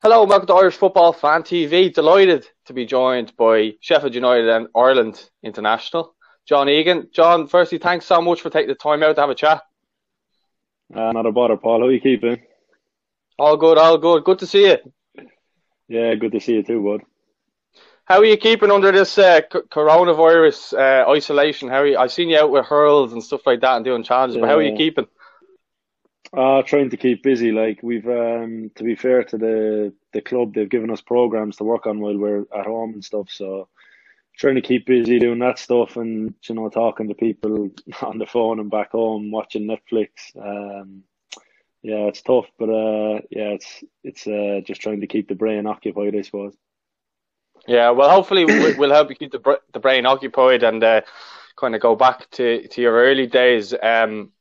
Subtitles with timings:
[0.00, 1.92] Hello, welcome to Irish Football Fan TV.
[1.92, 6.14] Delighted to be joined by Sheffield United and Ireland international,
[6.46, 7.08] John Egan.
[7.12, 9.60] John, firstly, thanks so much for taking the time out to have a chat.
[10.94, 11.80] Uh, not a bother, Paul.
[11.80, 12.40] How are you keeping?
[13.40, 14.22] All good, all good.
[14.22, 14.76] Good to see you.
[15.88, 17.02] Yeah, good to see you too, bud.
[18.04, 21.68] How are you keeping under this uh, c- coronavirus uh, isolation?
[21.68, 21.98] How are you?
[21.98, 24.58] I've seen you out with hurls and stuff like that and doing challenges, but how
[24.58, 25.08] are you keeping?
[26.36, 27.52] Uh, trying to keep busy.
[27.52, 31.64] Like we've, um, to be fair to the the club, they've given us programs to
[31.64, 33.28] work on while we're at home and stuff.
[33.30, 33.68] So
[34.36, 37.70] trying to keep busy doing that stuff and you know talking to people
[38.02, 40.10] on the phone and back home, watching Netflix.
[40.36, 41.02] Um,
[41.82, 45.66] yeah, it's tough, but uh, yeah, it's it's uh, just trying to keep the brain
[45.66, 46.54] occupied, I suppose.
[47.66, 51.00] Yeah, well, hopefully we- we'll help you keep the, the brain occupied and uh,
[51.56, 53.74] kind of go back to, to your early days.
[53.82, 54.32] Um,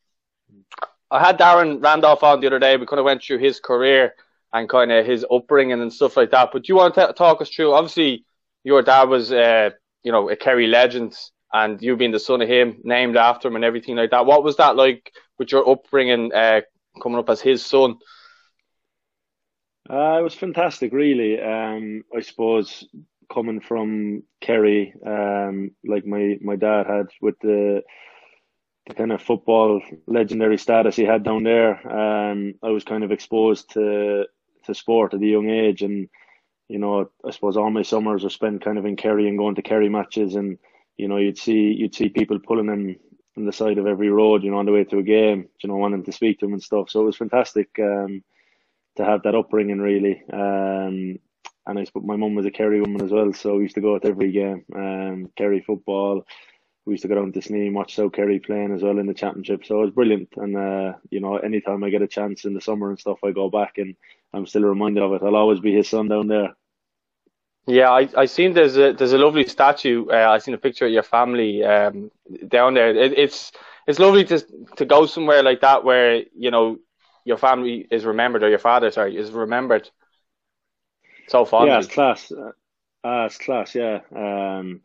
[1.10, 2.76] I had Darren Randolph on the other day.
[2.76, 4.14] We kind of went through his career
[4.54, 6.50] and kind of his upbringing and stuff like that.
[6.52, 7.74] But do you want to talk us through?
[7.74, 8.26] Obviously,
[8.64, 9.70] your dad was, uh,
[10.04, 11.16] you know, a Kerry legend,
[11.54, 14.26] and you being the son of him, named after him, and everything like that.
[14.26, 16.62] What was that like with your upbringing, uh,
[17.02, 17.96] coming up as his son?
[19.90, 21.42] Uh, it was fantastic, really.
[21.42, 22.86] Um, I suppose
[23.32, 27.84] coming from Kerry, um, like my, my dad had with the
[28.88, 33.12] the kind of football legendary status he had down there, um, I was kind of
[33.12, 34.26] exposed to
[34.66, 36.10] to sport at a young age, and
[36.68, 39.56] you know, I suppose all my summers were spent kind of in Kerry and going
[39.56, 40.58] to Kerry matches, and
[40.98, 42.96] you know, you'd see you'd see people pulling him
[43.38, 45.70] on the side of every road, you know, on the way to a game, you
[45.70, 46.90] know, wanting to speak to him and stuff.
[46.90, 47.70] So it was fantastic.
[47.80, 48.24] Um,
[48.98, 50.22] to have that upbringing really.
[50.32, 51.20] Um,
[51.66, 53.82] and I suppose my mum was a Kerry woman as well, so we used to
[53.82, 54.66] go to every game.
[54.76, 56.26] Um, Kerry football.
[56.88, 59.08] We used to go down to Sneem and watch South Kerry playing as well in
[59.08, 59.66] the championship.
[59.66, 60.30] So it was brilliant.
[60.38, 63.32] And uh, you know, anytime I get a chance in the summer and stuff, I
[63.32, 63.96] go back and
[64.34, 65.22] I'm still reminded of it.
[65.22, 66.56] I'll always be his son down there.
[67.68, 70.08] Yeah, I I seen there's a there's a lovely statue.
[70.10, 72.10] Uh, I seen a picture of your family um,
[72.48, 72.96] down there.
[72.96, 73.52] It, it's
[73.86, 74.40] it's lovely to
[74.78, 76.78] to go somewhere like that where you know
[77.26, 79.90] your family is remembered or your father, sorry, is remembered
[81.28, 81.74] so fondly.
[81.74, 82.32] Yeah, it's class.
[82.32, 82.52] Uh,
[83.06, 83.76] uh, it's class.
[83.76, 84.00] Yeah.
[84.16, 84.82] Um,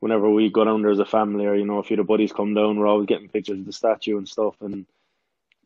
[0.00, 2.54] whenever we go down there as a family, or you know, if your buddies come
[2.54, 4.56] down, we're always getting pictures of the statue and stuff.
[4.60, 4.86] And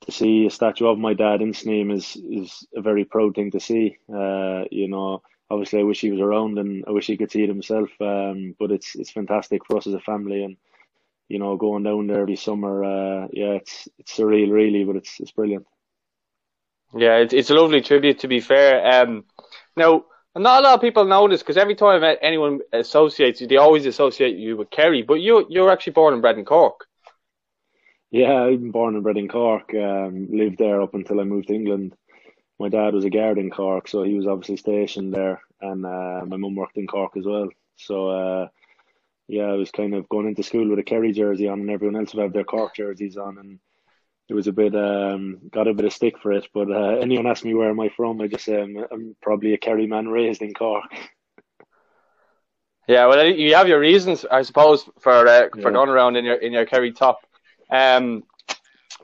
[0.02, 3.52] to see a statue of my dad in Sneem is is a very proud thing
[3.52, 3.96] to see.
[4.12, 7.42] Uh, you know, obviously, I wish he was around, and I wish he could see
[7.42, 7.90] it himself.
[8.00, 10.56] Um, but it's it's fantastic for us as a family, and
[11.28, 12.84] you know, going down there every summer.
[12.84, 15.66] Uh, yeah, it's it's surreal, really, but it's it's brilliant.
[16.96, 19.02] Yeah, it's it's a lovely tribute to be fair.
[19.02, 19.24] Um,
[19.76, 20.04] now,
[20.42, 23.86] not a lot of people know this because every time anyone associates you, they always
[23.86, 25.02] associate you with Kerry.
[25.02, 26.86] But you you're actually born and bred in Cork.
[28.10, 29.74] Yeah, been born and bred in Cork.
[29.74, 31.94] Um, lived there up until I moved to England.
[32.58, 36.24] My dad was a guard in Cork, so he was obviously stationed there, and uh,
[36.26, 37.48] my mum worked in Cork as well.
[37.76, 38.48] So uh,
[39.26, 41.96] yeah, I was kind of going into school with a Kerry jersey on, and everyone
[41.96, 43.58] else would have their Cork jerseys on, and
[44.28, 46.48] it was a bit um got a bit of stick for it.
[46.54, 49.54] But uh, anyone asks me where am I from, I just say I'm, I'm probably
[49.54, 50.84] a Kerry man raised in Cork.
[52.86, 55.70] Yeah, well, you have your reasons, I suppose, for uh, for Yeah.
[55.70, 57.20] going around in your in your Kerry top.
[57.70, 58.24] Um,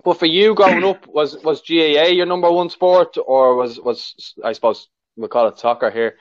[0.04, 4.34] but for you growing up, was was GAA your number one sport, or was was
[4.44, 6.16] I suppose we'll call it soccer here?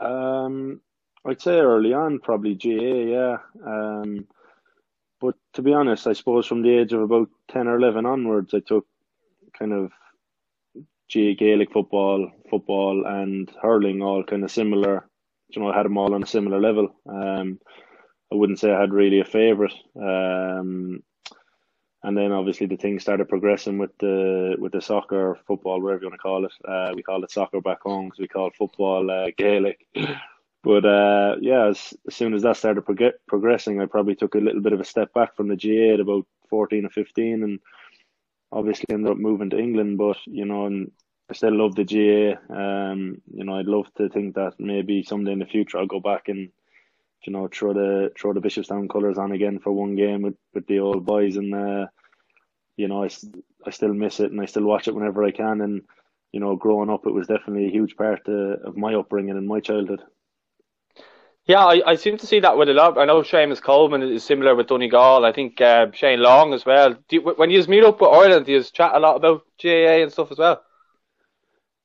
[0.00, 0.80] Um,
[1.24, 3.12] I'd say early on, probably GAA.
[3.16, 3.36] yeah.
[3.64, 4.26] Um,
[5.20, 8.54] but to be honest, I suppose from the age of about 10 or 11 onwards,
[8.54, 8.86] I took
[9.58, 9.90] kind of
[11.12, 15.08] GAA Gaelic football, football, and hurling all kind of similar.
[15.48, 16.94] You know, I had them all on a similar level.
[17.08, 17.58] Um,
[18.30, 19.74] I wouldn't say I had really a favourite.
[19.96, 21.02] Um,
[22.02, 26.08] and then obviously the thing started progressing with the with the soccer, football, whatever you
[26.08, 26.52] want to call it.
[26.66, 29.86] Uh, we call it soccer back home because we call football uh, Gaelic.
[30.62, 34.38] But uh, yeah, as, as soon as that started prog- progressing, I probably took a
[34.38, 37.60] little bit of a step back from the GAA at about 14 or 15 and
[38.50, 39.98] obviously ended up moving to England.
[39.98, 40.66] But, you know,
[41.30, 42.54] I still love the GAA.
[42.54, 46.00] Um, you know, I'd love to think that maybe someday in the future I'll go
[46.00, 46.50] back and,
[47.24, 50.66] you know, throw the throw the Bishopstown colours on again for one game with, with
[50.66, 51.36] the old boys.
[51.36, 51.86] And, uh,
[52.76, 53.10] you know, I,
[53.66, 55.60] I still miss it and I still watch it whenever I can.
[55.60, 55.82] And,
[56.32, 59.46] you know, growing up, it was definitely a huge part uh, of my upbringing and
[59.46, 60.02] my childhood.
[61.48, 62.98] Yeah, I, I seem to see that with a lot.
[62.98, 65.24] I know Seamus Coleman is similar with Donegal.
[65.24, 66.92] I think uh, Shane Long as well.
[66.92, 70.02] Do you, when you meet up with Ireland, do you chat a lot about GAA
[70.02, 70.62] and stuff as well?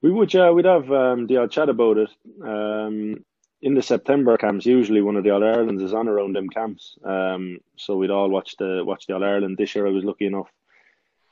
[0.01, 2.10] We would, yeah, we'd have um, the odd chat about it.
[2.44, 3.24] Um,
[3.62, 6.98] in the September camps, usually one of the All Irelands is on around them camps.
[7.06, 9.57] Um, so we'd all watch the watch the All Ireland.
[9.57, 10.50] This year, I was lucky enough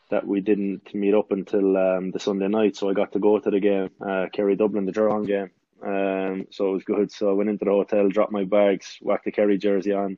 [0.09, 3.39] that we didn't meet up until um, the Sunday night, so I got to go
[3.39, 5.51] to the game, uh, Kerry Dublin, the Durham game.
[5.83, 7.11] Um, so it was good.
[7.11, 10.17] So I went into the hotel, dropped my bags, whacked the Kerry jersey on,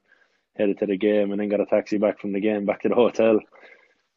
[0.56, 2.90] headed to the game, and then got a taxi back from the game back to
[2.90, 3.40] the hotel.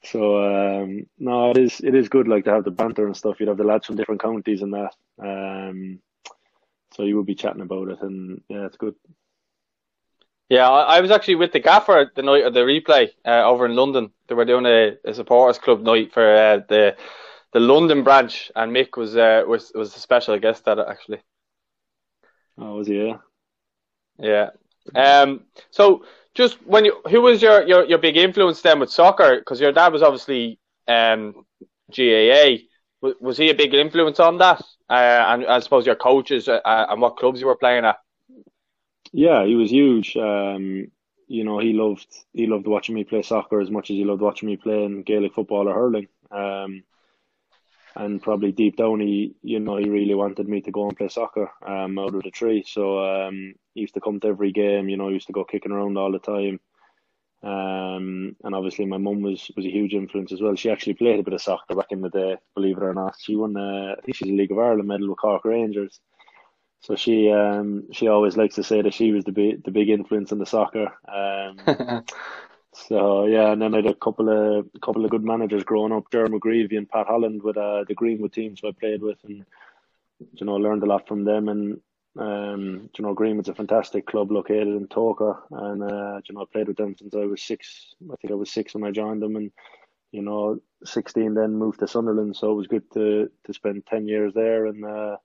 [0.04, 3.40] So um, no, it is it is good like to have the banter and stuff.
[3.40, 4.94] You'd have the lads from different counties and that.
[5.22, 6.00] Um,
[6.92, 8.94] so you would be chatting about it, and yeah, it's good.
[10.48, 13.74] Yeah, I, was actually with the gaffer the night of the replay uh, over in
[13.74, 14.12] London.
[14.28, 16.96] They were doing a, a supporters club night for uh, the
[17.52, 21.20] the London branch, and Mick was uh, was was a special guest it actually.
[22.58, 22.96] Oh, was he?
[22.96, 23.18] Yeah.
[24.18, 24.50] Yeah.
[24.94, 25.44] Um.
[25.70, 26.04] So,
[26.34, 29.38] just when you, who was your your, your big influence then with soccer?
[29.38, 30.58] Because your dad was obviously
[30.88, 31.44] um
[31.94, 32.58] GAA.
[33.02, 34.62] Was, was he a big influence on that?
[34.88, 37.96] Uh, and I suppose your coaches uh, and what clubs you were playing at.
[39.12, 40.16] Yeah, he was huge.
[40.16, 40.90] Um,
[41.28, 44.22] you know, he loved he loved watching me play soccer as much as he loved
[44.22, 46.08] watching me playing Gaelic football or hurling.
[46.30, 46.84] Um,
[47.96, 51.08] and probably deep down, he you know he really wanted me to go and play
[51.08, 52.64] soccer um, out of the tree.
[52.66, 54.88] So um, he used to come to every game.
[54.88, 56.60] You know, he used to go kicking around all the time.
[57.42, 60.56] Um, and obviously my mum was was a huge influence as well.
[60.56, 63.16] She actually played a bit of soccer back in the day, believe it or not.
[63.20, 66.00] She won, uh, I think she's a League of Ireland medal with Cork Rangers.
[66.80, 69.88] So she um she always likes to say that she was the big the big
[69.88, 70.92] influence in the soccer.
[71.08, 71.58] Um,
[72.88, 75.92] so yeah, and then I had a couple of a couple of good managers growing
[75.92, 79.44] up, Jeremy McGreevy and Pat Holland with uh, the Greenwood teams I played with, and
[80.18, 81.48] you know learned a lot from them.
[81.48, 81.80] And
[82.18, 86.44] um, you know Greenwood's a fantastic club located in Togher, and uh, you know I
[86.52, 87.94] played with them since I was six.
[88.12, 89.50] I think I was six when I joined them, and
[90.12, 92.36] you know sixteen then moved to Sunderland.
[92.36, 94.84] So it was good to to spend ten years there and.
[94.84, 95.16] Uh,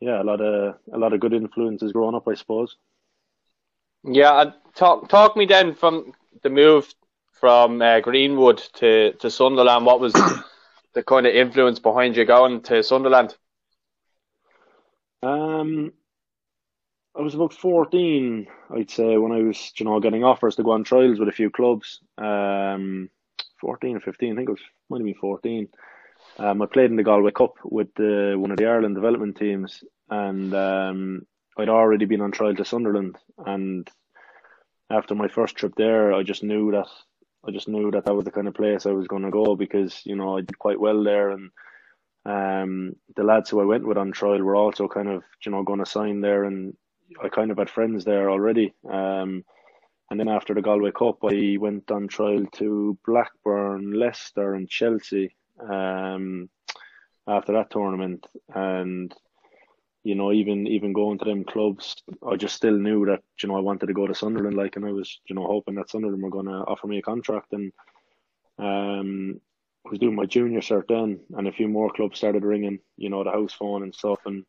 [0.00, 2.76] yeah, a lot of a lot of good influences growing up, I suppose.
[4.04, 6.12] Yeah, talk talk me then from
[6.42, 6.92] the move
[7.32, 9.86] from uh, Greenwood to, to Sunderland.
[9.86, 10.12] What was
[10.94, 13.36] the kind of influence behind you going to Sunderland?
[15.22, 15.92] Um,
[17.16, 20.72] I was about fourteen, I'd say, when I was you know getting offers to go
[20.72, 22.00] on trials with a few clubs.
[22.16, 23.10] Um,
[23.60, 25.68] fourteen or fifteen, I think it was might have been fourteen.
[26.38, 29.82] Um, I played in the Galway Cup with the, one of the Ireland development teams,
[30.08, 31.26] and um,
[31.60, 33.16] I'd already been on trial to Sunderland.
[33.46, 33.88] And
[34.90, 36.88] after my first trip there, I just knew that
[37.46, 39.56] I just knew that that was the kind of place I was going to go
[39.56, 41.50] because you know I did quite well there, and
[42.26, 45.62] um, the lads who I went with on trial were also kind of you know
[45.62, 46.76] going to sign there, and
[47.22, 48.74] I kind of had friends there already.
[48.90, 49.44] Um,
[50.10, 55.36] and then after the Galway Cup, I went on trial to Blackburn, Leicester, and Chelsea
[55.60, 56.50] um,
[57.28, 59.14] after that tournament, and
[60.02, 63.56] you know, even even going to them clubs, I just still knew that you know
[63.56, 66.22] I wanted to go to Sunderland, like, and I was you know hoping that Sunderland
[66.22, 67.72] were going to offer me a contract, and
[68.58, 69.40] um,
[69.86, 73.10] I was doing my junior cert then, and a few more clubs started ringing, you
[73.10, 74.44] know, the house phone and stuff, and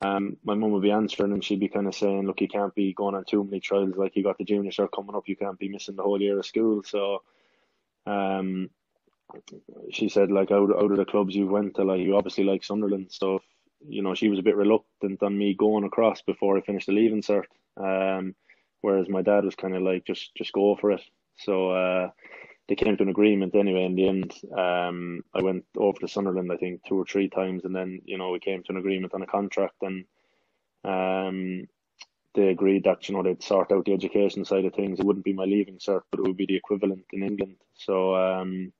[0.00, 2.74] um, my mum would be answering, and she'd be kind of saying, "Look, you can't
[2.74, 3.96] be going on too many trials.
[3.96, 6.38] Like, you got the junior cert coming up, you can't be missing the whole year
[6.38, 7.22] of school." So,
[8.06, 8.70] um,
[9.90, 12.64] she said like out out of the clubs you went to, like you obviously like
[12.64, 13.40] Sunderland, so
[13.86, 16.92] you know she was a bit reluctant on me going across before I finished the
[16.92, 17.44] leaving cert.
[17.76, 18.34] Um,
[18.82, 21.02] whereas my dad was kind of like just just go for it.
[21.38, 22.10] So uh,
[22.68, 23.84] they came to an agreement anyway.
[23.84, 27.64] In the end, um, I went over to Sunderland I think two or three times,
[27.64, 30.04] and then you know we came to an agreement on a contract, and
[30.84, 31.68] um,
[32.34, 35.00] they agreed that you know they'd sort out the education side of things.
[35.00, 37.56] It wouldn't be my leaving cert, but it would be the equivalent in England.
[37.74, 38.72] So um,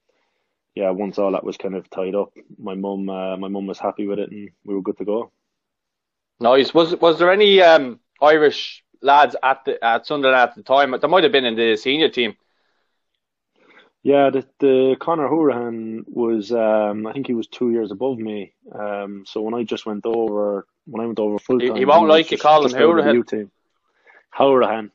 [0.78, 3.80] yeah, once all that was kind of tied up, my mum, uh, my mum was
[3.80, 5.32] happy with it, and we were good to go.
[6.38, 6.72] Nice.
[6.72, 10.94] Was was there any um, Irish lads at the at Sunderland at the time?
[11.00, 12.36] There might have been in the senior team.
[14.04, 18.54] Yeah, the, the Conor Hourihane was, um, I think he was two years above me.
[18.72, 21.84] Um, so when I just went over, when I went over full time, he, he
[21.84, 23.50] won't he like you call him Hourahan.
[24.32, 24.90] Hourahan.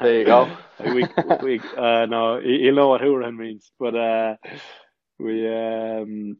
[0.00, 0.56] there you go.
[0.94, 1.04] we,
[1.42, 4.36] we, uh, no, he'll know what Hourahan means, but uh,
[5.18, 6.36] we um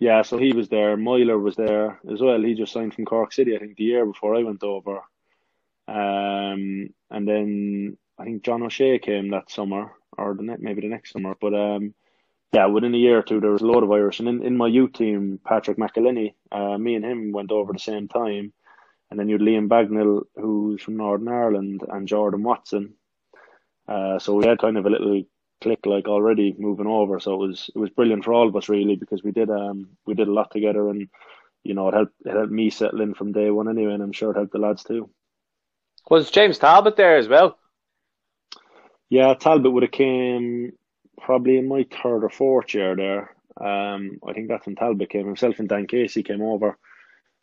[0.00, 0.96] yeah, so he was there.
[0.96, 2.42] Myler was there as well.
[2.42, 4.98] He just signed from Cork City, I think, the year before I went over.
[5.86, 10.88] Um, and then I think John O'Shea came that summer, or the ne- maybe the
[10.88, 11.34] next summer.
[11.40, 11.94] But um,
[12.52, 14.18] yeah, within a year or two, there was a load of Irish.
[14.20, 17.76] And in, in my youth team, Patrick McElhinney, uh, me and him went over at
[17.76, 18.52] the same time.
[19.10, 22.94] And then you had Liam Bagnall, who's from Northern Ireland, and Jordan Watson.
[23.86, 25.22] Uh, so we had kind of a little
[25.64, 27.18] click like already moving over.
[27.18, 29.88] So it was it was brilliant for all of us really because we did um
[30.06, 31.08] we did a lot together and
[31.62, 34.12] you know it helped it helped me settle in from day one anyway, and I'm
[34.12, 35.08] sure it helped the lads too.
[36.10, 37.58] Was James Talbot there as well?
[39.08, 40.72] Yeah, Talbot would have came
[41.18, 43.34] probably in my third or fourth year there.
[43.58, 45.26] Um, I think that's when Talbot came.
[45.26, 46.76] Himself and Dan Casey came over.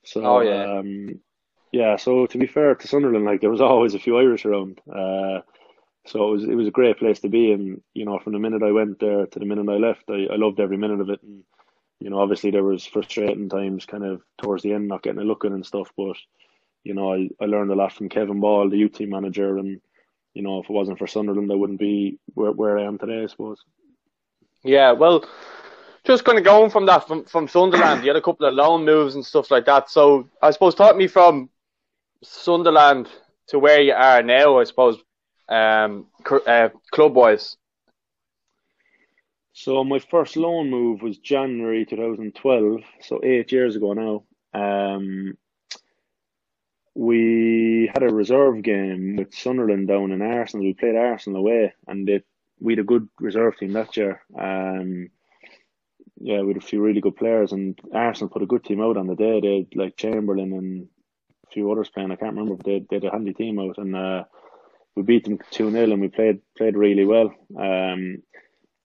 [0.05, 0.79] So oh, yeah.
[0.79, 1.19] Um,
[1.71, 1.95] yeah.
[1.95, 4.79] So to be fair to Sunderland, like there was always a few Irish around.
[4.87, 5.41] Uh,
[6.05, 8.39] so it was it was a great place to be, and you know from the
[8.39, 11.09] minute I went there to the minute I left, I, I loved every minute of
[11.09, 11.21] it.
[11.21, 11.43] And
[11.99, 15.25] you know obviously there was frustrating times, kind of towards the end, not getting a
[15.25, 15.91] look in and stuff.
[15.95, 16.17] But
[16.83, 19.79] you know I, I learned a lot from Kevin Ball, the youth team manager, and
[20.33, 23.23] you know if it wasn't for Sunderland, I wouldn't be where where I am today.
[23.23, 23.59] I suppose.
[24.63, 25.25] Yeah, well,
[26.03, 28.85] just kind of going from that from from Sunderland, you had a couple of loan
[28.85, 29.91] moves and stuff like that.
[29.91, 31.51] So I suppose talk me from
[32.23, 33.07] Sunderland
[33.47, 34.59] to where you are now.
[34.59, 34.97] I suppose
[35.51, 36.07] um,
[36.47, 37.57] uh, club wise.
[39.53, 44.23] So my first loan move was January 2012, so eight years ago now.
[44.53, 45.37] Um,
[46.95, 50.65] we had a reserve game with Sunderland down in Arsenal.
[50.65, 52.09] We played Arsenal away, and
[52.59, 54.21] we had a good reserve team that year.
[54.37, 55.09] Um,
[56.19, 58.97] yeah, we had a few really good players, and Arsenal put a good team out
[58.97, 59.41] on the day.
[59.41, 60.87] They had like Chamberlain and
[61.45, 62.11] a few others playing.
[62.11, 64.23] I can't remember, but they, they had a handy team out, and uh,
[64.95, 67.33] we beat them two 0 and we played played really well.
[67.57, 68.23] Um,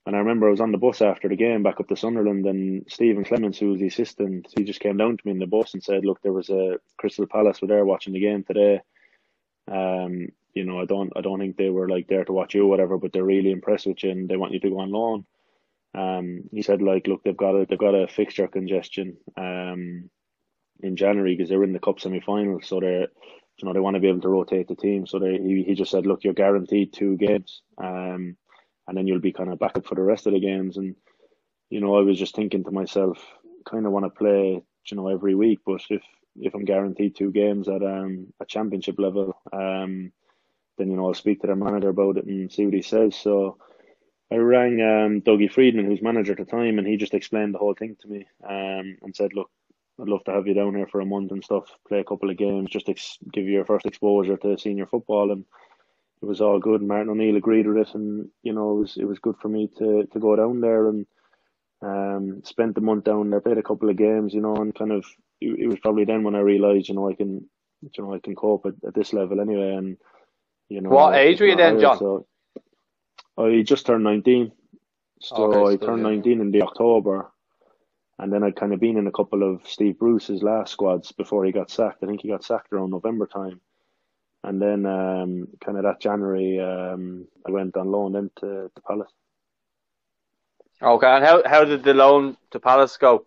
[0.07, 2.47] and I remember I was on the bus after the game back up to Sunderland,
[2.47, 5.47] and Stephen Clements, who was the assistant, he just came down to me in the
[5.47, 8.81] bus and said, "Look, there was a Crystal Palace were there watching the game today.
[9.69, 12.63] Um, you know, I don't, I don't think they were like there to watch you
[12.63, 14.93] or whatever, but they're really impressed with you and they want you to go on
[14.93, 15.27] loan."
[15.97, 20.11] Um, he said like, look, they've got a they've got a fixture congestion um,
[20.81, 23.09] in January because they're in the cup semi final, so they're
[23.59, 25.07] you know they want to be able to rotate the team.
[25.07, 28.37] So they, he he just said, look, you're guaranteed two games, um,
[28.89, 30.77] and then you'll be kind of back up for the rest of the games.
[30.79, 30.97] And
[31.71, 33.19] you know, I was just thinking to myself,
[33.69, 36.03] kind of want to play, you know, every week, but if
[36.37, 40.13] if I'm guaranteed two games at um a championship level, um,
[40.79, 43.17] then you know I'll speak to their manager about it and see what he says.
[43.17, 43.59] So
[44.33, 47.61] I rang um, Dougie Freedman, who's manager at the time, and he just explained the
[47.61, 49.51] whole thing to me um, and said, "Look,
[50.01, 52.31] I'd love to have you down here for a month and stuff, play a couple
[52.31, 55.45] of games, just ex- give you your first exposure to senior football." And
[56.23, 56.83] it was all good.
[56.83, 59.69] Martin O'Neill agreed with it, and you know it was it was good for me
[59.79, 61.07] to to go down there and
[61.83, 64.93] um, spent the month down there, played a couple of games, you know, and kind
[64.93, 65.05] of
[65.41, 67.49] it, it was probably then when I realised, you know, I can,
[67.83, 69.97] you know, I can cope at, at this level anyway, and
[70.69, 70.91] you know.
[70.91, 71.99] What age were you then, John?
[71.99, 72.27] So,
[73.39, 74.53] I just turned 19.
[75.21, 77.31] So okay, I turned 19 in the October.
[78.19, 81.45] And then I'd kind of been in a couple of Steve Bruce's last squads before
[81.45, 82.03] he got sacked.
[82.03, 83.61] I think he got sacked around November time.
[84.43, 89.13] And then um, kind of that January, um, I went on loan into to Palace.
[90.81, 93.27] Okay, and how how did the loan to Palace go?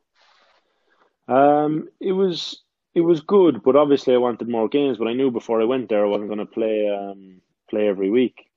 [1.27, 2.63] Um, it was
[2.95, 4.97] it was good, but obviously I wanted more games.
[4.97, 8.09] But I knew before I went there I wasn't going to play um, play every
[8.09, 8.49] week.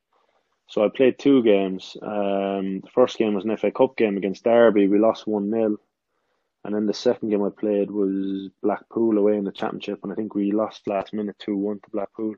[0.68, 1.96] So I played two games.
[2.00, 4.88] Um, the first game was an FA Cup game against Derby.
[4.88, 5.76] We lost 1 0.
[6.64, 10.00] And then the second game I played was Blackpool away in the Championship.
[10.02, 12.35] And I think we lost last minute 2 1 to Blackpool.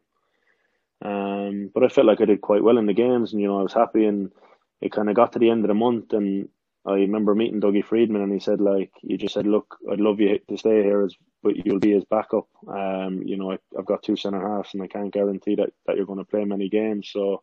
[1.02, 3.33] Um, but I felt like I did quite well in the games.
[3.33, 4.07] And, you know, I was happy.
[4.07, 4.33] And
[4.81, 6.14] it kind of got to the end of the month.
[6.14, 6.49] And
[6.87, 8.23] I remember meeting Dougie Freedman.
[8.23, 11.14] And he said, like, you just said, look, I'd love you to stay here, as,
[11.43, 12.49] but you'll be his backup.
[12.66, 15.97] Um, you know, I, I've got two centre halves and I can't guarantee that, that
[15.97, 17.11] you're going to play many games.
[17.12, 17.43] So,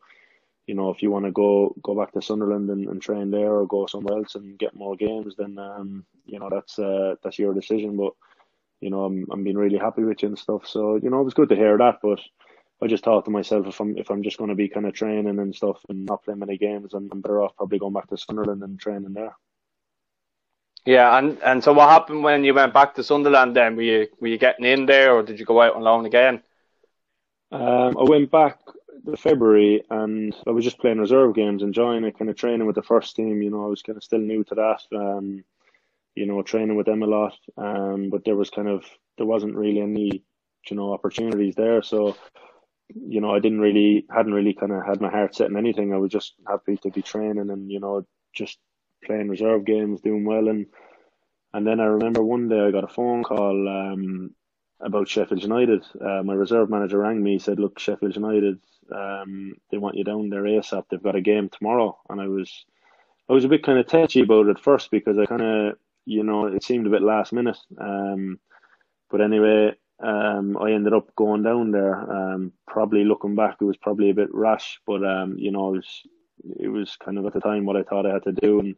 [0.68, 3.54] you know, if you want to go go back to Sunderland and, and train there
[3.54, 7.40] or go somewhere else and get more games, then um, you know that's uh, that's
[7.40, 7.98] your decision.
[7.98, 8.14] But
[8.80, 10.68] you know, I'm I'm being really happy with you and stuff.
[10.68, 12.00] So you know, it was good to hear that.
[12.02, 12.20] But
[12.82, 14.94] I just thought to myself, if I'm if I'm just going to be kind of
[14.94, 18.08] training and stuff and not playing many games, I'm, I'm better off probably going back
[18.10, 19.36] to Sunderland and training there.
[20.86, 23.56] Yeah, and and so what happened when you went back to Sunderland?
[23.56, 26.06] Then were you were you getting in there, or did you go out on loan
[26.06, 26.42] again?
[27.52, 28.60] Um, I went back
[29.18, 32.84] February, and I was just playing reserve games, enjoying it, kind of training with the
[32.84, 33.42] first team.
[33.42, 34.82] You know, I was kind of still new to that.
[34.96, 35.44] Um,
[36.16, 37.38] you know, training with them a lot.
[37.58, 38.86] Um, but there was kind of
[39.18, 40.24] there wasn't really any,
[40.70, 41.82] you know, opportunities there.
[41.82, 42.16] So,
[42.94, 45.94] you know, I didn't really hadn't really kind of had my heart set in anything.
[45.94, 48.60] I was just happy to be training and you know just
[49.06, 50.68] playing reserve games, doing well, and
[51.54, 53.68] and then I remember one day I got a phone call.
[53.68, 54.36] Um,
[54.84, 55.86] about Sheffield United.
[56.00, 57.40] Uh, my reserve manager rang me.
[57.40, 58.60] Said, "Look, Sheffield United,
[58.94, 60.86] um, they want you down there ASAP.
[60.90, 62.66] They've got a game tomorrow." And I was,
[63.30, 66.24] I was a bit kind of touchy about it first because I kind of, you
[66.24, 67.58] know, it seemed a bit last minute.
[67.80, 68.40] Um,
[69.10, 71.96] but anyway, um, I ended up going down there.
[71.96, 75.78] Um, probably looking back, it was probably a bit rash, but um, you know, it
[75.78, 76.02] was,
[76.60, 78.76] it was kind of at the time what I thought I had to do, and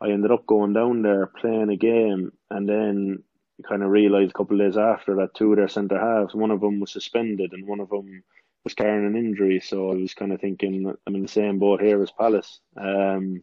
[0.00, 3.22] I ended up going down there playing a game, and then
[3.62, 6.50] kind of realised a couple of days after that two of their centre halves, one
[6.50, 8.22] of them was suspended and one of them
[8.64, 9.60] was carrying an injury.
[9.60, 12.60] So I was kind of thinking I'm in the same boat here as Palace.
[12.76, 13.42] Um,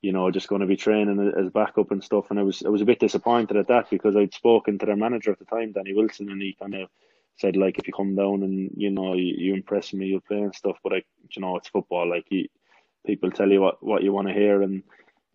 [0.00, 2.30] you know, just going to be training as backup and stuff.
[2.30, 4.96] And I was I was a bit disappointed at that because I'd spoken to their
[4.96, 6.88] manager at the time, Danny Wilson, and he kind of
[7.36, 10.38] said like, if you come down and you know you, you impress me, you'll play
[10.38, 10.76] and stuff.
[10.84, 12.08] But I, you know, it's football.
[12.08, 12.46] Like you,
[13.06, 14.84] people tell you what what you want to hear, and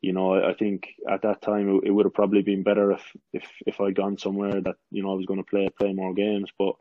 [0.04, 3.48] you know, I, think at that time it, would have probably been better if if
[3.66, 6.52] if I'd gone somewhere that you know I was going to play play more games.
[6.60, 6.76] But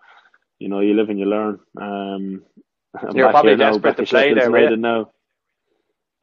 [0.59, 1.61] you know, you live and you learn.
[1.81, 2.43] Um,
[3.15, 5.13] You're probably desperate now, to play there, now.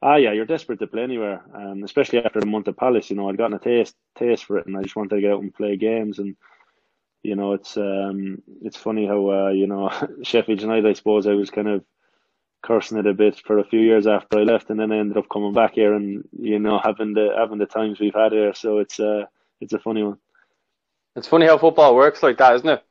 [0.02, 3.08] Ah, yeah, you're desperate to play anywhere, um, especially after the month of Palace.
[3.08, 5.32] You know, I'd gotten a taste taste for it, and I just wanted to get
[5.32, 6.18] out and play games.
[6.18, 6.36] And
[7.22, 9.90] you know, it's um, it's funny how uh, you know
[10.22, 10.86] Sheffield United.
[10.86, 11.82] I suppose I was kind of
[12.62, 15.16] cursing it a bit for a few years after I left, and then I ended
[15.16, 18.54] up coming back here, and you know, having the having the times we've had here.
[18.54, 19.24] So it's uh,
[19.60, 20.18] it's a funny one.
[21.16, 22.84] It's funny how football works like that, isn't it?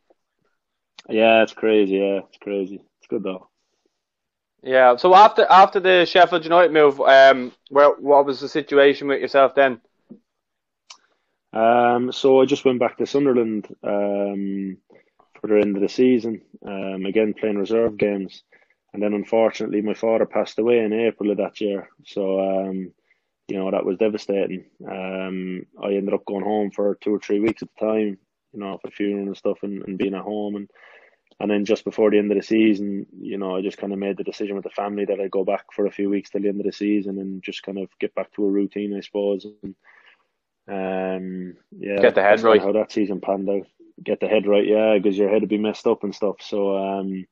[1.08, 1.96] Yeah, it's crazy.
[1.96, 2.82] Yeah, it's crazy.
[3.00, 3.50] It's good though.
[4.62, 4.98] Yeah.
[4.98, 9.56] So after after the Sheffield United move, um, where what was the situation with yourself
[9.56, 9.82] then?
[11.54, 14.78] Um, so I just went back to Sunderland um,
[15.40, 16.42] for the end of the season.
[16.66, 18.44] Um, again playing reserve games,
[18.94, 21.90] and then unfortunately my father passed away in April of that year.
[22.06, 22.92] So um,
[23.48, 24.66] you know that was devastating.
[24.88, 28.18] Um, I ended up going home for two or three weeks at the time,
[28.54, 30.70] you know, for funeral and stuff, and, and being at home and
[31.40, 34.00] and then just before the end of the season, you know, I just kind of
[34.00, 36.42] made the decision with the family that I'd go back for a few weeks till
[36.42, 39.00] the end of the season and just kind of get back to a routine, I
[39.00, 39.46] suppose.
[39.64, 39.76] And,
[40.68, 42.62] um, yeah, get the head right.
[42.62, 43.68] How that season panned out.
[44.04, 46.38] Get the head right, yeah, because your head would be messed up and stuff.
[46.42, 47.26] So, um,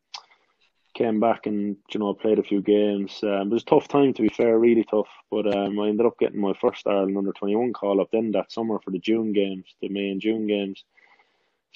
[0.98, 3.20] came back and you know played a few games.
[3.24, 5.10] Um, it was a tough time to be fair, really tough.
[5.30, 8.32] But um, I ended up getting my first Ireland under twenty one call up then
[8.32, 10.84] that summer for the June games, the May and June games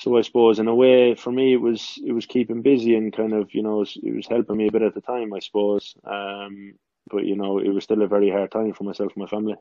[0.01, 3.15] so I suppose in a way for me it was it was keeping busy and
[3.15, 5.33] kind of you know it was, it was helping me a bit at the time
[5.33, 6.73] I suppose um,
[7.11, 9.55] but you know it was still a very hard time for myself and my family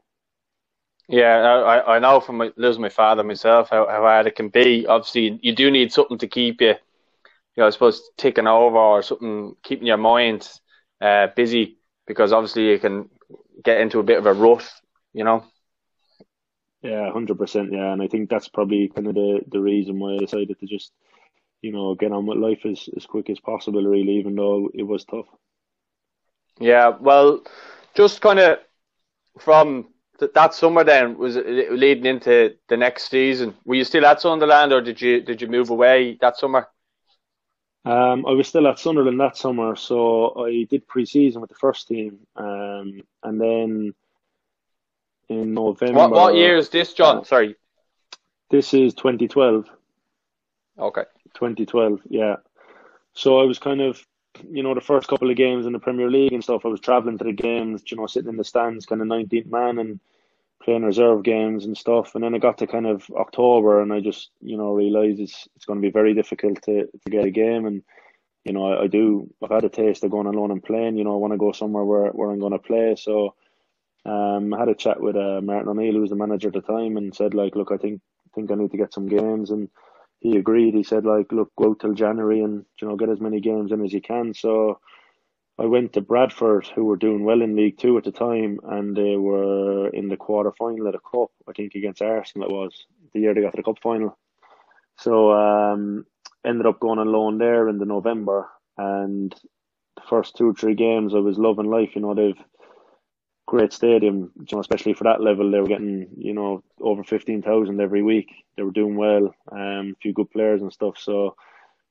[1.09, 4.49] yeah I, I know from my, losing my father myself how, how hard it can
[4.49, 6.75] be obviously you do need something to keep you
[7.57, 10.49] you know I suppose ticking over or something keeping your mind
[11.01, 13.09] uh, busy because obviously you can
[13.65, 14.69] get into a bit of a rut
[15.13, 15.45] you know
[16.83, 17.73] yeah, hundred percent.
[17.73, 20.67] Yeah, and I think that's probably kind of the the reason why I decided to
[20.67, 20.93] just,
[21.61, 23.83] you know, get on with life as as quick as possible.
[23.85, 25.27] Really, even though it was tough.
[26.59, 27.43] Yeah, well,
[27.95, 28.59] just kind of
[29.39, 33.55] from th- that summer, then was it leading into the next season.
[33.67, 36.67] Were you still at Sunderland, or did you did you move away that summer?
[37.85, 41.89] Um, I was still at Sunderland that summer, so I did pre-season with the first
[41.89, 43.95] team, um, and then
[45.31, 45.99] in November.
[45.99, 47.19] What, what year is this, John?
[47.19, 47.57] Uh, Sorry.
[48.51, 49.67] This is 2012.
[50.79, 51.05] Okay.
[51.35, 52.37] 2012, yeah.
[53.15, 54.05] So I was kind of,
[54.51, 56.81] you know, the first couple of games in the Premier League and stuff, I was
[56.81, 60.01] travelling to the games, you know, sitting in the stands, kind of 19th man and
[60.63, 62.15] playing reserve games and stuff.
[62.15, 65.49] And then it got to kind of October and I just, you know, realised it's,
[65.57, 67.67] it's going to be very difficult to, to get a game.
[67.67, 67.83] And,
[68.45, 71.05] you know, I, I do, I've had a taste of going alone and playing, you
[71.05, 72.97] know, I want to go somewhere where, where I'm going to play.
[72.99, 73.35] So,
[74.05, 76.63] um, I had a chat with uh, Martin O'Neill, who was the manager at the
[76.63, 78.01] time, and said like, look, I think
[78.35, 79.69] think I need to get some games, and
[80.21, 80.75] he agreed.
[80.75, 83.85] He said like, look, go till January and you know get as many games in
[83.85, 84.33] as you can.
[84.35, 84.81] So
[85.61, 88.97] I went to Bradford, who were doing well in League Two at the time, and
[88.97, 91.31] they were in the quarter final of the cup.
[91.47, 94.19] I think against Arsenal it was the year they got to the cup final.
[94.97, 96.07] So um,
[96.47, 99.35] ended up going on loan there in the November, and
[99.97, 101.91] the first two or three games I was loving life.
[101.95, 102.43] You know they've
[103.47, 105.51] great stadium, you know, especially for that level.
[105.51, 108.29] They were getting, you know, over 15,000 every week.
[108.57, 110.97] They were doing well, um, a few good players and stuff.
[110.97, 111.35] So,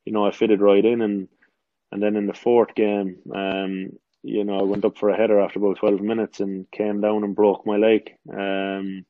[0.05, 1.01] you know, I fitted right in.
[1.01, 1.27] And,
[1.91, 5.39] and then in the fourth game, um, you know, I went up for a header
[5.39, 8.12] after about 12 minutes and came down and broke my leg.
[8.32, 9.06] Um,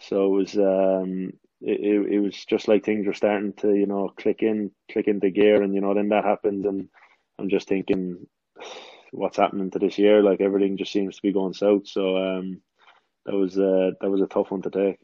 [0.00, 3.86] so it was, um, it, it, it was just like things were starting to, you
[3.86, 5.62] know, click in, click into gear.
[5.62, 6.66] And, you know, then that happened.
[6.66, 6.88] And
[7.38, 8.26] I'm just thinking,
[9.12, 10.22] what's happening to this year.
[10.22, 11.86] Like everything just seems to be going south.
[11.86, 12.60] So um,
[13.26, 14.98] that was uh, that was a tough one to take.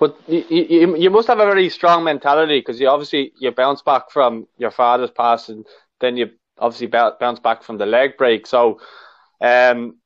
[0.00, 3.82] But you, you, you must have a very strong mentality because you obviously you bounce
[3.82, 5.66] back from your father's pass and
[6.00, 8.46] then you obviously bounce back from the leg break.
[8.46, 8.80] So,
[9.42, 9.98] um,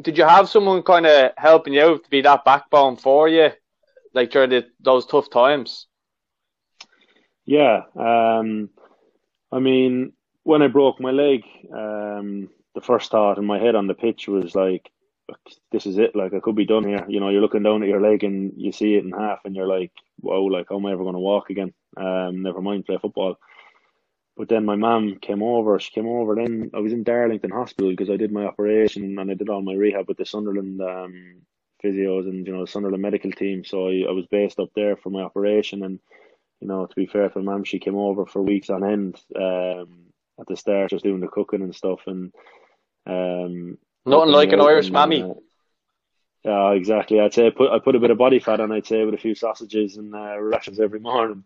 [0.00, 3.50] did you have someone kind of helping you out to be that backbone for you,
[4.14, 5.86] like during the, those tough times?
[7.44, 8.70] Yeah, um,
[9.52, 13.86] I mean, when I broke my leg, um, the first thought in my head on
[13.86, 14.90] the pitch was like,
[15.72, 16.16] "This is it.
[16.16, 18.52] Like I could be done here." You know, you're looking down at your leg and
[18.56, 20.44] you see it in half, and you're like, "Whoa!
[20.44, 21.72] Like how am I ever going to walk again?
[21.96, 23.38] Um, never mind play football."
[24.40, 25.78] but then my mum came over.
[25.78, 26.34] She came over.
[26.34, 29.60] Then I was in Darlington Hospital because I did my operation and I did all
[29.60, 31.42] my rehab with the Sunderland um,
[31.84, 33.64] physios and you know the Sunderland medical team.
[33.64, 35.84] So I, I was based up there for my operation.
[35.84, 36.00] And
[36.60, 39.20] you know, to be fair to mum, she came over for weeks on end.
[39.36, 40.06] Um,
[40.40, 42.00] at the start, just doing the cooking and stuff.
[42.06, 42.32] And
[43.06, 45.22] um, nothing like an Irish mammy.
[45.22, 45.34] Uh,
[46.44, 47.20] yeah, exactly.
[47.20, 48.72] I'd say I put I put a bit of body fat on.
[48.72, 51.44] I'd say with a few sausages and uh, rations every morning.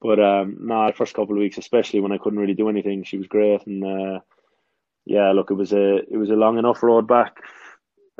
[0.00, 3.04] But um, no, the first couple of weeks, especially when I couldn't really do anything,
[3.04, 3.66] she was great.
[3.66, 4.20] And uh,
[5.06, 7.38] yeah, look, it was a it was a long enough road back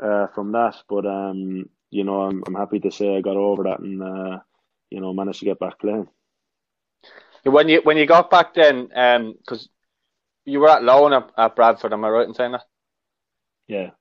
[0.01, 0.75] uh, from that.
[0.89, 4.39] But um, you know, I'm I'm happy to say I got over that and uh,
[4.89, 6.07] you know managed to get back playing.
[7.43, 9.69] When you when you got back then, because um,
[10.45, 12.63] you were at loan at, at Bradford, am I right in saying that?
[13.67, 13.91] Yeah.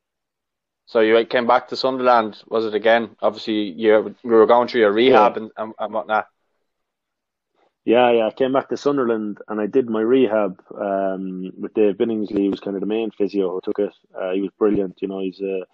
[0.86, 3.16] So you came back to Sunderland, was it again?
[3.20, 5.42] Obviously, you you were going through your rehab yeah.
[5.42, 6.28] and, and, and whatnot.
[7.84, 8.26] Yeah, yeah.
[8.26, 12.40] I came back to Sunderland and I did my rehab um, with Dave Billingsley.
[12.40, 13.92] He was kind of the main physio who took it.
[14.12, 14.98] Uh, he was brilliant.
[15.00, 15.64] You know, he's a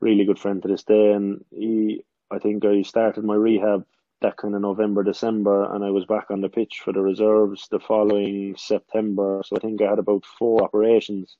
[0.00, 1.12] really good friend to this day.
[1.12, 3.86] And he, I think I started my rehab
[4.20, 7.68] that kind of November, December, and I was back on the pitch for the reserves
[7.70, 9.42] the following September.
[9.44, 11.36] So I think I had about four operations.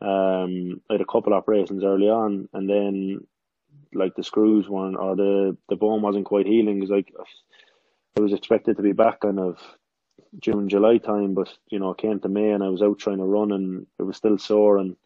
[0.00, 3.20] Um, I had a couple of operations early on, and then
[3.94, 7.12] like the screws weren't or the the bone wasn't quite healing because like
[8.18, 9.58] I was expected to be back kind of
[10.40, 13.18] June July time, but you know it came to May and I was out trying
[13.18, 14.96] to run and it was still sore and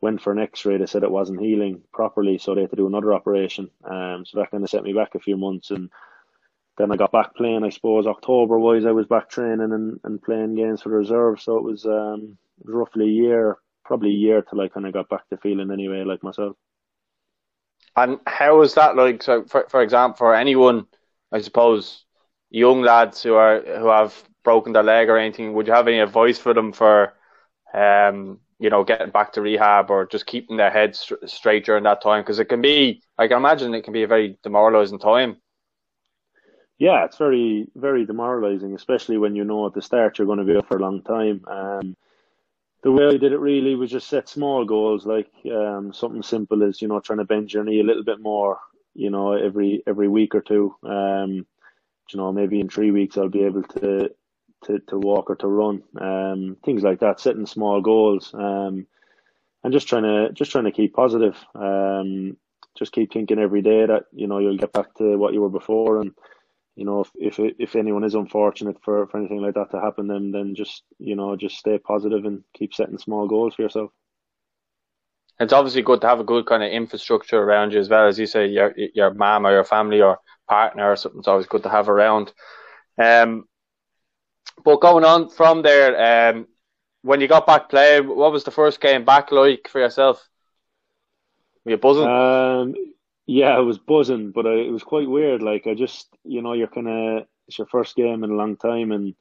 [0.00, 0.78] went for an X-ray.
[0.78, 3.70] They said it wasn't healing properly, so they had to do another operation.
[3.84, 5.90] Um, so that kind of set me back a few months and
[6.78, 7.64] then I got back playing.
[7.64, 11.40] I suppose October wise, I was back training and, and playing games for the reserve.
[11.40, 13.58] So it was um it was roughly a year,
[13.88, 16.56] probably a year till I kind of got back to feeling anyway like myself.
[17.96, 19.22] And how was that like?
[19.22, 20.86] So, for for example, for anyone,
[21.32, 22.04] I suppose,
[22.50, 25.98] young lads who are who have broken their leg or anything, would you have any
[26.00, 27.14] advice for them for,
[27.74, 32.02] um, you know, getting back to rehab or just keeping their heads straight during that
[32.02, 32.22] time?
[32.22, 35.38] Because it can be, I can imagine, it can be a very demoralising time
[36.78, 40.44] yeah, it's very, very demoralizing, especially when you know at the start you're going to
[40.44, 41.44] be up for a long time.
[41.48, 41.96] Um,
[42.82, 46.62] the way I did it really was just set small goals, like um, something simple
[46.62, 48.58] as you know trying to bend your knee a little bit more,
[48.94, 50.74] you know, every every week or two.
[50.84, 51.46] Um,
[52.10, 54.10] you know, maybe in three weeks I'll be able to
[54.64, 57.20] to, to walk or to run, um, things like that.
[57.20, 58.86] Setting small goals, um,
[59.64, 61.36] and just trying to just trying to keep positive.
[61.54, 62.36] Um,
[62.76, 65.48] just keep thinking every day that you know you'll get back to what you were
[65.48, 66.12] before, and
[66.78, 70.06] you know, if if if anyone is unfortunate for, for anything like that to happen,
[70.06, 73.90] then then just you know just stay positive and keep setting small goals for yourself.
[75.40, 78.16] It's obviously good to have a good kind of infrastructure around you as well, as
[78.16, 81.18] you say, your your mom or your family or partner or something.
[81.18, 82.32] It's always good to have around.
[82.96, 83.48] Um,
[84.64, 86.46] but going on from there, um,
[87.02, 90.24] when you got back playing, what was the first game back like for yourself?
[91.64, 92.04] Were you buzzing?
[92.06, 92.74] Um,
[93.28, 95.42] yeah, I was buzzing, but I, it was quite weird.
[95.42, 98.56] Like I just, you know, you're kind of it's your first game in a long
[98.56, 99.14] time, and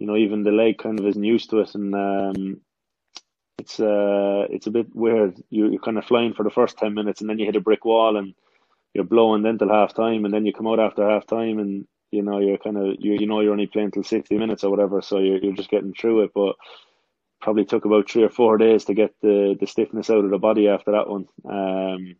[0.00, 2.60] you know, even the leg kind of isn't used to it, and um,
[3.58, 5.40] it's uh, it's a bit weird.
[5.50, 7.60] You you're kind of flying for the first ten minutes, and then you hit a
[7.60, 8.34] brick wall, and
[8.92, 11.86] you're blowing then till half time, and then you come out after half time, and
[12.10, 14.70] you know you're kind of you you know you're only playing till sixty minutes or
[14.70, 16.56] whatever, so you're you're just getting through it, but.
[17.40, 20.38] Probably took about three or four days to get the, the stiffness out of the
[20.38, 21.26] body after that one.
[21.44, 22.16] Um,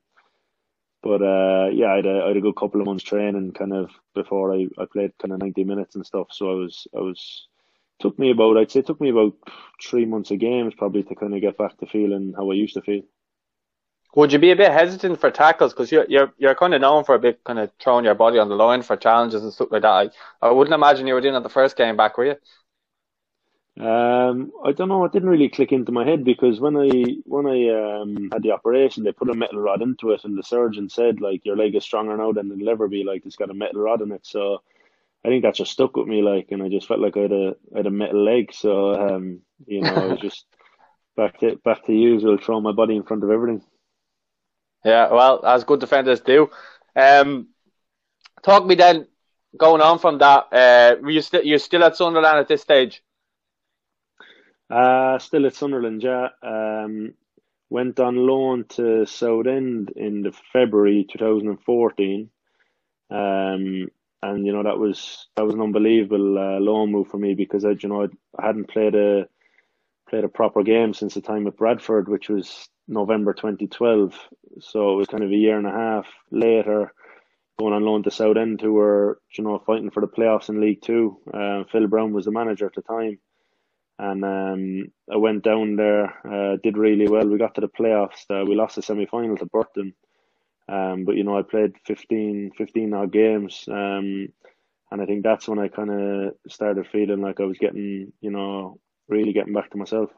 [1.05, 3.75] but uh, yeah, I had, a, I had a good couple of months training kind
[3.75, 6.29] of before I, I played kind of ninety minutes and stuff.
[6.33, 7.47] So I was I was
[8.01, 9.35] took me about I'd say it took me about
[9.83, 12.75] three months of games probably to kind of get back to feeling how I used
[12.75, 13.03] to feel.
[14.17, 17.05] Would you be a bit hesitant for tackles because you're you're you're kind of known
[17.05, 19.69] for a bit kind of throwing your body on the line for challenges and stuff
[19.71, 19.88] like that?
[20.40, 22.37] I, I wouldn't imagine you were doing that the first game back, were you?
[23.81, 25.05] Um, I don't know.
[25.05, 28.53] It didn't really click into my head because when I when I um, had the
[28.53, 31.75] operation, they put a metal rod into it, and the surgeon said like your leg
[31.75, 33.03] is stronger now than it'll ever be.
[33.03, 34.63] Like it's got a metal rod in it, so
[35.25, 36.23] I think that just stuck with me.
[36.23, 38.95] Like, and I just felt like I had a I had a metal leg, so
[38.95, 40.47] um, you know, I was just
[41.17, 43.65] back to back to usual, throwing my body in front of everything.
[44.85, 46.49] Yeah, well, as good defenders do.
[46.95, 47.49] Um,
[48.45, 49.09] talk me then.
[49.57, 53.03] Going on from that, uh, you still you're still at Sunderland at this stage?
[54.70, 56.29] Uh, still at Sunderland, yeah.
[56.42, 57.14] Um,
[57.70, 62.31] went on loan to Southend in the February 2014.
[63.11, 63.88] Um,
[64.22, 67.64] and you know that was that was an unbelievable uh, loan move for me because
[67.64, 69.29] I, you know, I hadn't played a
[70.09, 74.14] played a proper game since the time at Bradford, which was November 2012.
[74.61, 76.92] So it was kind of a year and a half later,
[77.59, 80.83] going on loan to Southend, who were you know fighting for the playoffs in League
[80.83, 81.18] Two.
[81.33, 83.18] Uh, Phil Brown was the manager at the time.
[84.11, 87.27] And um, I went down there, uh, did really well.
[87.27, 88.25] We got to the playoffs.
[88.31, 89.95] Uh, we lost the semi final to Burton,
[90.69, 94.29] um, but you know I played 15, 15 odd games, um,
[94.90, 98.31] and I think that's when I kind of started feeling like I was getting, you
[98.31, 100.11] know, really getting back to myself.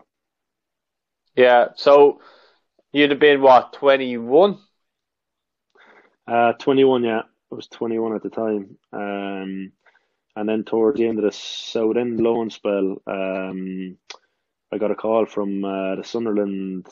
[1.36, 1.68] Yeah.
[1.76, 2.20] So
[2.92, 4.58] you'd have been what twenty one.
[6.26, 7.22] Uh, 21, yeah.
[7.52, 8.76] I was 21 at the time.
[8.92, 9.72] Um,
[10.36, 13.96] and then towards the end of the Southend loan spell, um,
[14.70, 16.86] I got a call from uh, the Sunderland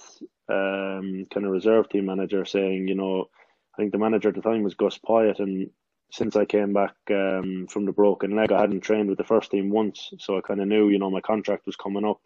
[0.48, 3.26] um, kind of reserve team manager saying, you know,
[3.74, 5.70] I think the manager at the time was Gus Poyet, and
[6.11, 9.50] since I came back um, from the broken leg, I hadn't trained with the first
[9.50, 12.20] team once, so I kind of knew, you know, my contract was coming up.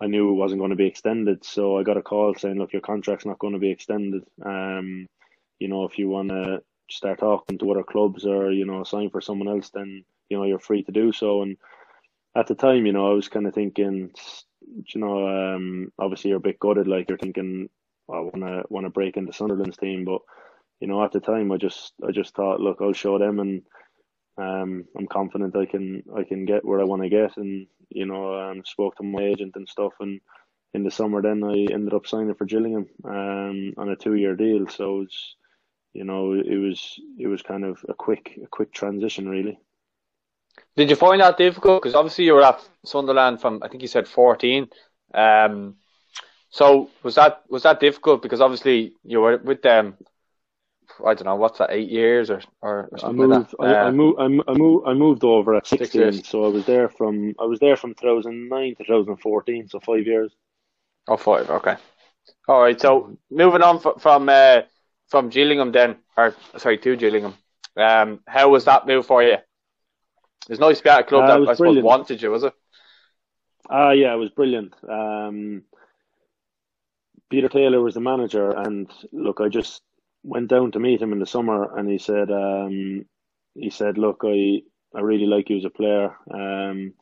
[0.00, 2.72] I knew it wasn't going to be extended, so I got a call saying, look,
[2.72, 4.24] your contract's not going to be extended.
[4.44, 5.06] Um,
[5.60, 9.10] you know, if you want to start talking to other clubs or you know sign
[9.10, 11.42] for someone else, then you know you're free to do so.
[11.42, 11.58] And
[12.34, 14.10] at the time, you know, I was kind of thinking,
[14.94, 17.68] you know, um, obviously you're a bit gutted, like you're thinking,
[18.10, 20.22] I want to want to break into Sunderland's team, but
[20.80, 23.62] you know, at the time, I just I just thought, look, I'll show them, and
[24.38, 28.06] um, I'm confident I can I can get where I want to get, and you
[28.06, 30.20] know, um, spoke to my agent and stuff, and
[30.74, 34.34] in the summer, then I ended up signing for Gillingham um, on a two year
[34.34, 34.66] deal.
[34.68, 35.36] So it's
[35.92, 39.58] you know, it was it was kind of a quick a quick transition, really.
[40.76, 41.82] Did you find that difficult?
[41.82, 44.68] Because obviously you were at Sunderland from I think you said fourteen.
[45.14, 45.76] Um,
[46.50, 48.22] so was that was that difficult?
[48.22, 49.96] Because obviously you were with them.
[51.06, 53.90] I don't know what's that eight years or or, or I moved, like I, I,
[53.90, 57.60] moved I, moved I moved over at sixteen, so I was there from I was
[57.60, 60.32] there from two thousand nine to two thousand fourteen, so five years.
[61.08, 61.50] Oh, five.
[61.50, 61.76] Okay.
[62.46, 62.80] All right.
[62.80, 64.62] So moving on from uh,
[65.08, 67.34] from Gillingham then, or sorry, to Gillingham.
[67.76, 69.36] Um, how was that move for you?
[70.48, 71.86] It's nice to be at a club uh, that I suppose brilliant.
[71.86, 72.54] wanted you, was it?
[73.70, 74.74] Ah, uh, yeah, it was brilliant.
[74.88, 75.62] Um,
[77.30, 79.82] Peter Taylor was the manager, and look, I just
[80.24, 83.04] went down to meet him in the summer, and he said, um,
[83.54, 84.62] he said, look, I
[84.94, 86.14] I really like you as a player.
[86.32, 86.94] Um,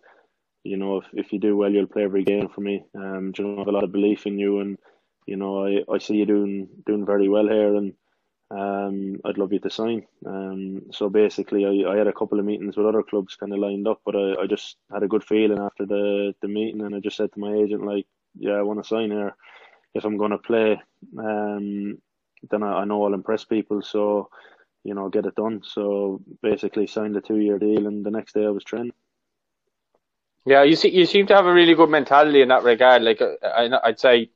[0.62, 2.84] you know, if if you do well, you'll play every game for me.
[2.94, 4.78] Um, you know, I have a lot of belief in you, and
[5.26, 7.94] you know, I, I see you doing doing very well here, and
[8.50, 10.06] um, I'd love you to sign.
[10.26, 13.58] Um, so basically, I, I had a couple of meetings with other clubs kind of
[13.58, 16.94] lined up, but I, I just had a good feeling after the, the meeting, and
[16.94, 18.06] I just said to my agent, like,
[18.38, 19.36] yeah, I want to sign here.
[19.94, 20.80] If I'm going to play,
[21.18, 21.98] um,
[22.50, 24.30] then I, I know I'll impress people, so
[24.84, 25.62] you know, get it done.
[25.64, 28.92] So basically, signed a two year deal, and the next day I was training.
[30.46, 33.02] Yeah, you see, you seem to have a really good mentality in that regard.
[33.02, 34.30] Like, I, I'd say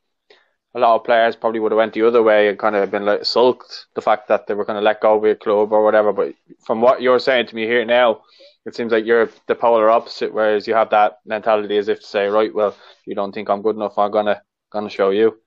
[0.75, 3.05] a lot of players probably would have went the other way and kind of been
[3.05, 5.85] like sulked the fact that they were going to let go of your club or
[5.85, 6.13] whatever.
[6.13, 6.35] But
[6.67, 8.23] from what you're saying to me here now,
[8.67, 10.35] it seems like you're the polar opposite.
[10.35, 13.63] Whereas you have that mentality as if to say, right, well, you don't think I'm
[13.63, 15.39] good enough, I'm gonna gonna show you.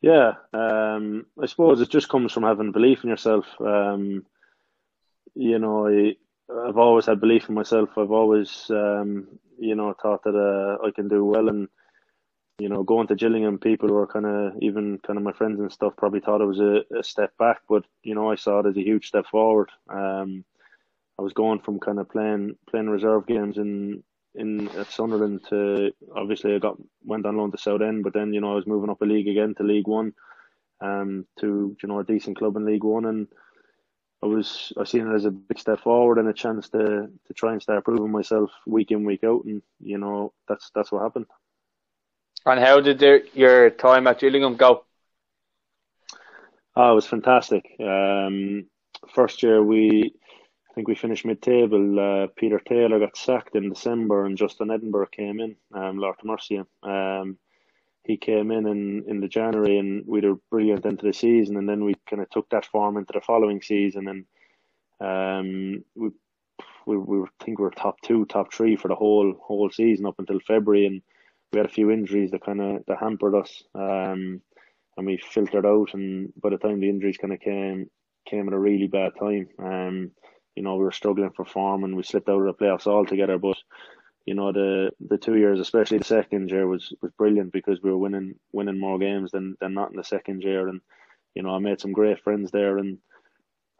[0.00, 3.46] Yeah, um, I suppose it just comes from having belief in yourself.
[3.60, 4.26] Um,
[5.34, 6.16] you know, I,
[6.66, 7.90] I've always had belief in myself.
[7.96, 9.28] I've always, um,
[9.60, 11.68] you know, thought that uh, I can do well and
[12.58, 15.72] you know, going to Gillingham, people were kind of even kind of my friends and
[15.72, 18.66] stuff probably thought it was a, a step back, but you know, I saw it
[18.66, 19.70] as a huge step forward.
[19.88, 20.44] Um,
[21.18, 24.02] I was going from kind of playing playing reserve games in
[24.34, 28.40] in at Sunderland to obviously I got went on loan to Southend, but then you
[28.40, 30.14] know I was moving up a league again to League One,
[30.80, 33.28] um, to you know a decent club in League One, and
[34.22, 37.34] I was I seen it as a big step forward and a chance to to
[37.34, 41.02] try and start proving myself week in week out, and you know that's that's what
[41.02, 41.26] happened.
[42.44, 43.00] And how did
[43.34, 44.84] your time at Gillingham go?
[46.74, 47.64] Oh, it was fantastic.
[47.78, 48.66] Um,
[49.14, 50.12] first year we,
[50.70, 52.00] I think we finished mid-table.
[52.00, 55.56] Uh, Peter Taylor got sacked in December, and Justin Edinburgh came in.
[55.74, 56.66] Um, Lord Mercia.
[56.82, 57.38] Um,
[58.04, 61.56] he came in, in in the January, and we were brilliant into the season.
[61.56, 64.24] And then we kind of took that form into the following season, and
[65.00, 66.10] um, we
[66.86, 70.16] we we think we were top two, top three for the whole whole season up
[70.18, 71.02] until February, and
[71.52, 74.40] we had a few injuries that kind of that hampered us, um,
[74.96, 75.94] and we filtered out.
[75.94, 77.90] And by the time the injuries kind of came,
[78.26, 79.48] came at a really bad time.
[79.58, 80.10] Um,
[80.56, 83.38] you know, we were struggling for form, and we slipped out of the playoffs altogether.
[83.38, 83.56] But
[84.24, 87.90] you know, the the two years, especially the second year, was was brilliant because we
[87.90, 90.68] were winning winning more games than than not in the second year.
[90.68, 90.80] And
[91.34, 92.98] you know, I made some great friends there, and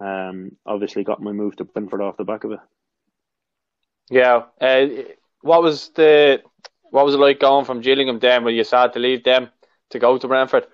[0.01, 2.61] um, obviously got my move to Brentford off the back of it.
[4.11, 4.43] Yeah.
[4.61, 4.87] Uh,
[5.41, 6.43] what was the
[6.93, 8.45] what was it like going from Gillingham then?
[8.45, 9.49] Were you sad to leave them
[9.91, 10.67] to go to Brentford?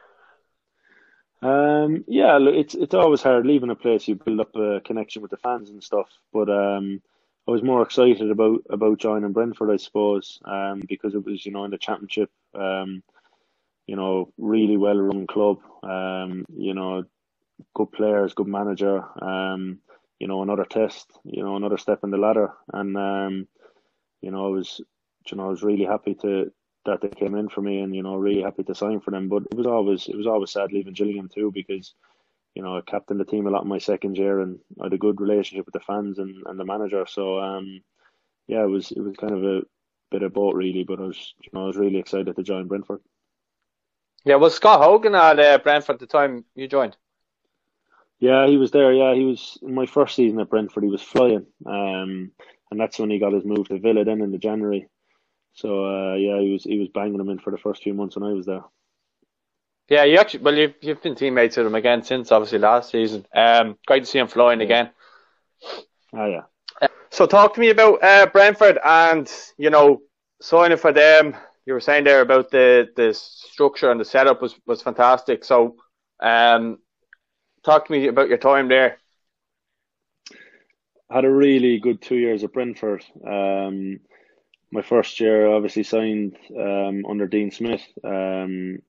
[1.40, 5.22] Um, yeah, look, it's it's always hard leaving a place you build up a connection
[5.22, 6.08] with the fans and stuff.
[6.32, 7.00] But um,
[7.46, 11.52] I was more excited about about joining Brentford, I suppose, um, because it was you
[11.52, 13.04] know in the championship, um,
[13.86, 17.04] you know, really well run club, um, you know,
[17.74, 19.78] good players, good manager, um,
[20.18, 23.48] you know, another test, you know, another step in the ladder, and um,
[24.20, 24.80] you know, I was,
[25.30, 26.52] you know, I was really happy to
[26.84, 29.28] that they came in for me, and you know, really happy to sign for them.
[29.28, 31.94] But it was always it was always sad leaving Gillingham too because
[32.58, 34.92] you know, I captained the team a lot in my second year, and I had
[34.92, 37.06] a good relationship with the fans and, and the manager.
[37.08, 37.82] So, um,
[38.48, 39.60] yeah, it was it was kind of a
[40.10, 42.66] bit of both really, but I was you know I was really excited to join
[42.66, 43.00] Brentford.
[44.24, 46.96] Yeah, was Scott Hogan at uh, Brentford at the time you joined?
[48.18, 48.92] Yeah, he was there.
[48.92, 50.82] Yeah, he was in my first season at Brentford.
[50.82, 52.32] He was flying, um,
[52.72, 54.88] and that's when he got his move to Villa then in the January.
[55.58, 58.14] So uh, yeah, he was he was banging them in for the first few months
[58.14, 58.62] when I was there.
[59.88, 63.26] Yeah, you actually well you've you've been teammates with him again since obviously last season.
[63.34, 64.66] Um, great to see him flying yeah.
[64.66, 64.90] again.
[66.12, 66.88] Oh yeah.
[67.10, 70.02] So talk to me about uh, Brentford and you know
[70.40, 71.34] signing for them.
[71.66, 75.44] You were saying there about the the structure and the setup was was fantastic.
[75.44, 75.74] So
[76.20, 76.78] um,
[77.64, 78.98] talk to me about your time there.
[81.10, 83.04] Had a really good two years at Brentford.
[83.26, 83.98] Um,
[84.70, 87.82] my first year, obviously signed um, under Dean Smith.
[88.04, 88.80] Um,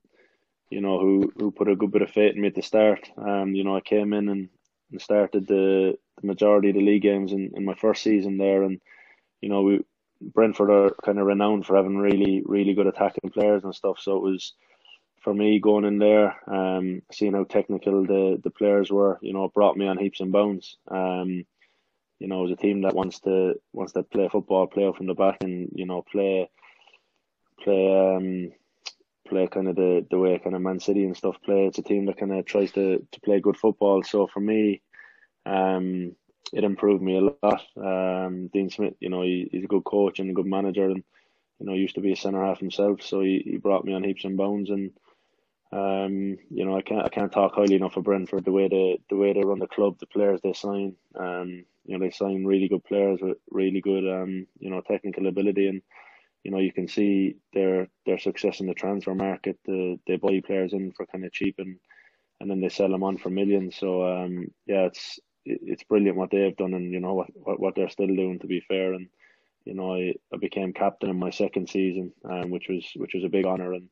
[0.70, 3.10] you know, who who put a good bit of faith in me at the start.
[3.18, 4.50] Um, you know, I came in and,
[4.92, 8.64] and started the, the majority of the league games in, in my first season there,
[8.64, 8.80] and
[9.42, 9.82] you know, we
[10.22, 14.00] Brentford are kind of renowned for having really really good attacking players and stuff.
[14.00, 14.54] So it was
[15.22, 19.18] for me going in there, um, seeing how technical the the players were.
[19.22, 20.78] You know, it brought me on heaps and bounds.
[20.90, 21.46] Um,
[22.20, 25.14] you know, as a team that wants to wants to play football, play from the
[25.14, 26.50] back, and you know, play
[27.64, 28.52] play um
[29.28, 31.68] play kind of the, the way kind of Man City and stuff play.
[31.68, 34.04] It's a team that kind of tries to, to play good football.
[34.04, 34.82] So for me,
[35.46, 36.16] um,
[36.52, 37.62] it improved me a lot.
[37.78, 41.04] Um, Dean Smith, you know, he, he's a good coach and a good manager, and
[41.60, 43.04] you know, used to be a centre half himself.
[43.04, 44.92] So he, he brought me on heaps and bones, and
[45.72, 49.00] um, you know, I can't I can't talk highly enough of Brentford the way they
[49.10, 50.96] the way they run the club, the players they sign.
[51.16, 55.26] Um, you know, they sign really good players with really good um, you know, technical
[55.26, 55.82] ability and
[56.44, 59.58] you know, you can see their their success in the transfer market.
[59.66, 61.78] The, they buy players in for kind of cheap and
[62.40, 63.76] and then they sell them on for millions.
[63.76, 67.76] So um, yeah, it's it's brilliant what they've done and you know what, what, what
[67.76, 68.38] they're still doing.
[68.40, 69.10] To be fair, and
[69.66, 73.24] you know, I, I became captain in my second season, um, which was which was
[73.24, 73.90] a big honor and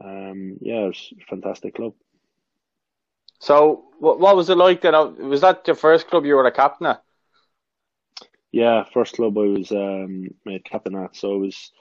[0.00, 1.94] um, yeah, it was a fantastic club.
[3.40, 4.94] So what what was it like then?
[5.28, 7.02] Was that your first club you were a captain at?
[8.52, 11.72] Yeah, first club I was um, made captain at, so it was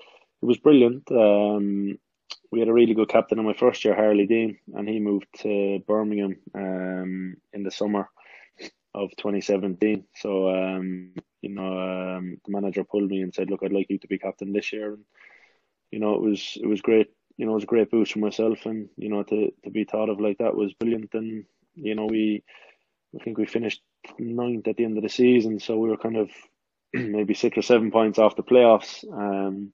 [0.42, 1.10] it was brilliant.
[1.12, 1.98] Um,
[2.52, 5.28] we had a really good captain in my first year, Harlee Dean, and he moved
[5.40, 8.10] to Birmingham um, in the summer
[8.94, 10.04] of 2017.
[10.16, 14.00] So um, you know, um, the manager pulled me and said, "Look, I'd like you
[14.00, 15.06] to be captain this year." And
[15.92, 17.08] you know, it was it was great.
[17.38, 19.86] You know, it was a great boost for myself, and you know, to to be
[19.86, 21.14] thought of like that was brilliant.
[21.14, 22.44] And you know, we
[23.20, 23.82] I think we finished
[24.20, 26.30] ninth at the end of the season, so we were kind of
[27.12, 29.04] maybe six or seven points off the playoffs.
[29.12, 29.74] Um,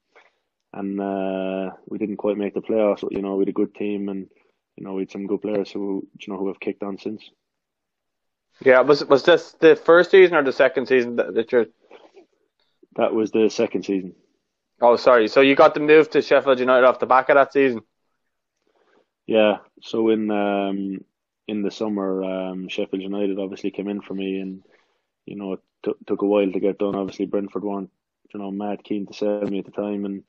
[0.74, 3.04] and uh, we didn't quite make the playoffs.
[3.12, 4.28] You know, we had a good team, and
[4.76, 7.30] you know, we had some good players who you know who have kicked on since.
[8.62, 11.68] Yeah, was was this the first season or the second season that, that you're?
[12.96, 14.14] That was the second season.
[14.82, 15.28] Oh, sorry.
[15.28, 17.82] So you got the move to Sheffield United off the back of that season.
[19.26, 19.58] Yeah.
[19.82, 21.00] So in um,
[21.48, 24.64] in the summer, um, Sheffield United obviously came in for me, and
[25.26, 26.96] you know, it t- took a while to get done.
[26.96, 27.92] Obviously, Brentford weren't,
[28.34, 30.24] you know, mad keen to sell me at the time, and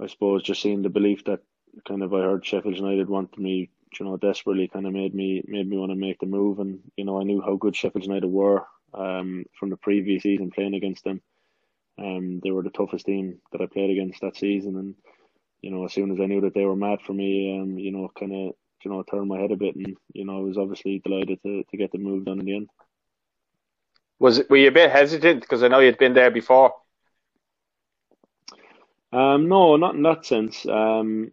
[0.00, 1.40] I suppose just seeing the belief that
[1.86, 5.42] kind of I heard Sheffield United wanted me, you know, desperately kind of made me
[5.46, 8.04] made me want to make the move, and you know, I knew how good Sheffield
[8.04, 11.20] United were um, from the previous season playing against them.
[11.98, 14.94] Um, they were the toughest team that I played against that season, and
[15.62, 17.92] you know, as soon as I knew that they were mad for me, um, you
[17.92, 20.58] know, kind of you know turned my head a bit, and you know, I was
[20.58, 22.68] obviously delighted to to get the move done in the end.
[24.18, 26.72] Was were you a bit hesitant because I know you'd been there before?
[29.12, 30.66] Um, no, not in that sense.
[30.66, 31.30] Um,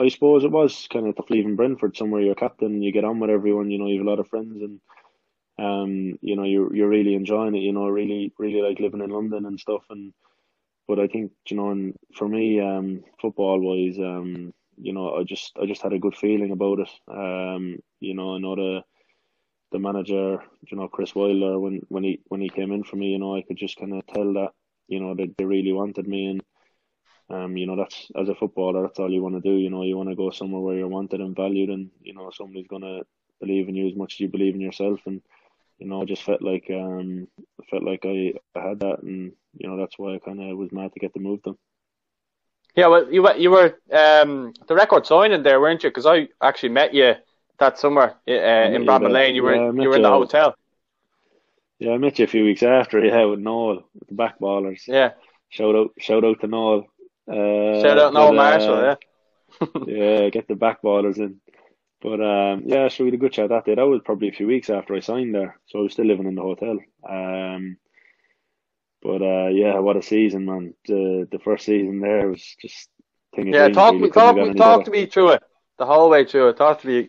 [0.00, 3.20] I suppose it was kind of tough leaving Brentford, somewhere you're captain, you get on
[3.20, 4.80] with everyone, you know, you have a lot of friends, and
[5.58, 7.60] um, you know, you're you're really enjoying it.
[7.60, 9.82] You know, really really like living in London and stuff.
[9.90, 10.12] And
[10.88, 15.24] but I think you know, and for me, um, football wise, um, you know, I
[15.24, 16.90] just I just had a good feeling about it.
[17.08, 18.82] Um, you know, I know the
[19.74, 20.38] the manager,
[20.70, 23.34] you know, Chris Wilder, when, when he when he came in for me, you know,
[23.34, 24.50] I could just kind of tell that,
[24.86, 26.42] you know, that they really wanted me, and
[27.28, 29.56] um, you know, that's as a footballer, that's all you want to do.
[29.56, 32.30] You know, you want to go somewhere where you're wanted and valued, and you know,
[32.30, 33.00] somebody's gonna
[33.40, 35.20] believe in you as much as you believe in yourself, and
[35.80, 37.26] you know, I just felt like um
[37.68, 40.70] felt like I, I had that, and you know that's why I kind of was
[40.70, 41.56] mad to get the move done.
[42.76, 45.90] Yeah, well, you were you were um, the record signing there, weren't you?
[45.90, 47.14] Because I actually met you
[47.58, 49.34] that summer uh, in Bramall Lane.
[49.34, 50.54] You were yeah, you were in the hotel.
[51.78, 53.04] Yeah, I met you a few weeks after.
[53.04, 54.86] Yeah, with Noel, with the back ballers.
[54.86, 55.12] Yeah.
[55.48, 56.86] Shout out, shout out to Noel.
[57.28, 58.74] Uh, shout out Noel Marshall.
[58.74, 58.96] Uh,
[59.60, 59.66] yeah.
[59.86, 61.40] yeah, get the back ballers in.
[62.00, 63.74] But um, yeah, so we had a good chat that day.
[63.74, 66.26] That was probably a few weeks after I signed there, so I was still living
[66.26, 66.78] in the hotel.
[67.08, 67.78] Um,
[69.00, 70.74] but uh, yeah, what a season, man!
[70.86, 72.88] The the first season there was just.
[73.36, 75.42] Yeah, talk really talk me talk to me through it
[75.78, 76.56] the whole way through it.
[76.56, 77.08] Talk to me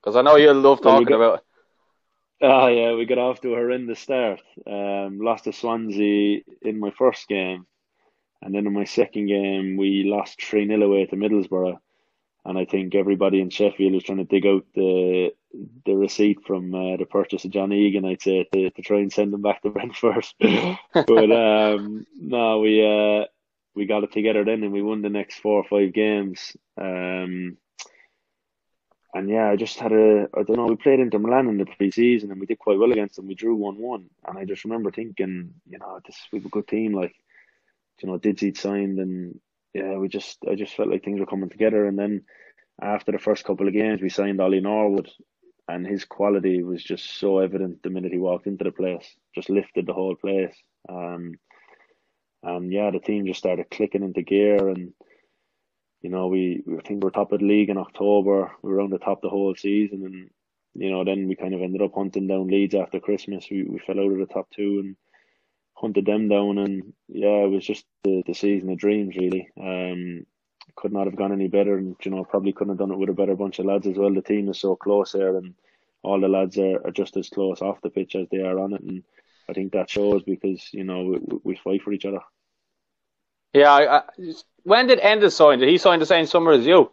[0.00, 1.44] because I know you love talking got, about it.
[2.40, 4.40] Oh yeah, we got off to a horrendous start.
[4.66, 7.66] Um, lost to Swansea in my first game,
[8.42, 11.78] and then in my second game we lost three 0 away to Middlesbrough
[12.48, 15.32] and I think everybody in Sheffield was trying to dig out the
[15.84, 18.06] the receipt from uh, the purchase of John Egan.
[18.06, 22.84] I'd say to, to try and send them back to Brentford, but um, no, we
[22.84, 23.26] uh,
[23.74, 26.56] we got it together then, and we won the next four or five games.
[26.80, 27.58] Um,
[29.14, 30.66] and yeah, I just had a I don't know.
[30.66, 33.26] We played Inter Milan in the pre-season, and we did quite well against them.
[33.26, 36.68] We drew one one, and I just remember thinking, you know, this have a good
[36.68, 36.92] team.
[36.92, 37.14] Like,
[38.02, 39.40] you know, Didzy signed, and
[39.72, 41.86] yeah, we just I just felt like things were coming together.
[41.86, 42.24] And then
[42.80, 45.10] after the first couple of games, we signed Ollie Norwood,
[45.68, 49.16] and his quality was just so evident the minute he walked into the place.
[49.34, 50.54] Just lifted the whole place.
[50.88, 51.38] Um,
[52.42, 54.92] and yeah, the team just started clicking into gear, and
[56.02, 58.52] you know we I think we were top of the league in October.
[58.62, 60.30] We were on the top the whole season, and
[60.74, 63.46] you know then we kind of ended up hunting down Leeds after Christmas.
[63.50, 64.96] We we fell out of the top two and
[65.74, 69.48] hunted them down, and yeah, it was just the, the season of dreams really.
[69.60, 70.26] Um,
[70.76, 73.08] could not have gone any better, and you know probably couldn't have done it with
[73.08, 74.12] a better bunch of lads as well.
[74.12, 75.54] The team is so close there, and
[76.02, 78.74] all the lads are, are just as close off the pitch as they are on
[78.74, 79.02] it, and
[79.48, 82.20] I think that shows because you know we, we fight for each other.
[83.52, 84.02] Yeah, I, I,
[84.62, 85.58] when did Enda sign?
[85.58, 86.90] Did he sign the same summer as you?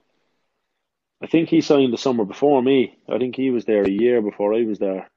[1.21, 2.97] I think he signed the summer before me.
[3.09, 5.09] I think he was there a year before I was there.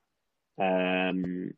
[0.60, 1.52] Um,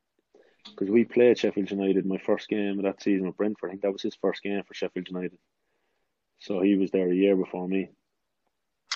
[0.64, 3.70] because we played Sheffield United my first game of that season with Brentford.
[3.70, 5.38] I think that was his first game for Sheffield United.
[6.38, 7.90] So he was there a year before me.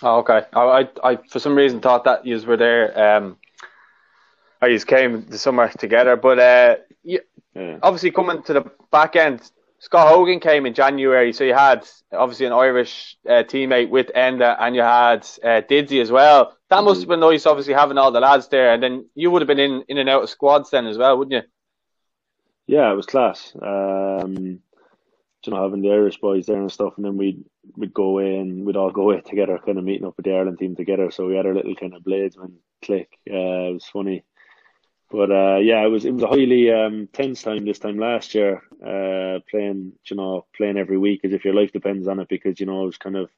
[0.02, 0.42] Oh, okay.
[0.52, 3.16] I, I, for some reason thought that you were there.
[3.16, 3.36] Um,
[4.60, 7.20] I just came the summer together, but uh, you,
[7.54, 7.78] yeah.
[7.82, 9.50] obviously coming to the back end,
[9.84, 14.56] Scott Hogan came in January, so you had obviously an Irish uh, teammate with Enda,
[14.58, 16.56] and you had uh, Didzy as well.
[16.70, 19.42] That must have been nice, obviously having all the lads there, and then you would
[19.42, 21.50] have been in, in and out of squads then as well, wouldn't you?
[22.66, 23.54] Yeah, it was class.
[23.60, 24.34] Um,
[25.44, 27.44] you know, having the Irish boys there and stuff, and then we'd
[27.76, 30.32] we'd go away and we'd all go away together, kind of meeting up with the
[30.32, 31.10] Ireland team together.
[31.10, 33.10] So we had our little kind of bladesman click.
[33.30, 34.24] Uh, it was funny,
[35.14, 38.34] but uh, yeah, it was it was a highly um, tense time this time last
[38.34, 38.62] year.
[38.84, 42.58] Uh, playing, you know, playing every week as if your life depends on it, because
[42.58, 43.30] you know it was kind of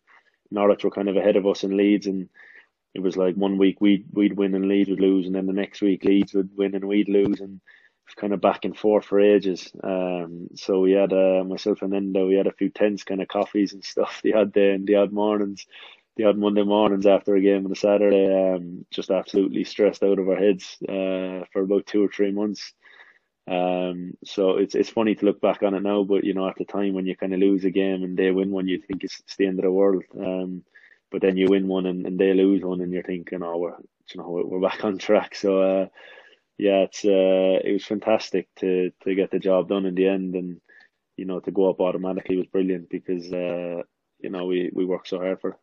[0.51, 2.31] Norwich were kind of ahead of us in Leeds, and
[2.95, 5.53] it was like one week we'd we'd win and Leeds would lose, and then the
[5.53, 7.61] next week Leeds would win and we'd lose, and
[8.16, 9.70] kind of back and forth for ages.
[9.85, 13.29] Um, so we had uh, myself and Enda, we had a few tense kind of
[13.29, 15.66] coffees and stuff the odd day and the odd mornings,
[16.17, 18.55] the odd Monday mornings after a game on a Saturday.
[18.55, 22.73] Um, just absolutely stressed out of our heads uh, for about two or three months.
[23.49, 26.57] Um, so it's it's funny to look back on it now, but you know at
[26.57, 29.05] the time when you kind of lose a game and they win one, you think
[29.05, 30.03] it's, the end of the world.
[30.19, 30.62] Um,
[31.12, 33.77] but then you win one and, and they lose one, and you're thinking, oh, we're
[34.12, 35.35] you know we're back on track.
[35.35, 35.62] So.
[35.62, 35.87] Uh,
[36.59, 40.35] yeah, it's uh, it was fantastic to to get the job done in the end,
[40.35, 40.61] and
[41.17, 43.83] you know to go up automatically was brilliant because uh,
[44.21, 45.57] you know we we worked so hard for it.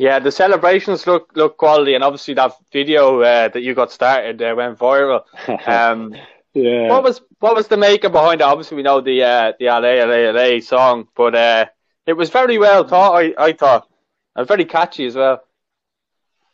[0.00, 4.40] Yeah, the celebrations look look quality, and obviously that video uh, that you got started
[4.40, 5.24] uh, went viral.
[5.66, 6.14] Um,
[6.54, 6.88] yeah.
[6.88, 8.44] What was what was the maker behind it?
[8.44, 11.66] Obviously, we know the uh, the LA LA LA song, but uh,
[12.06, 13.14] it was very well thought.
[13.14, 13.88] I I thought,
[14.34, 15.42] and very catchy as well.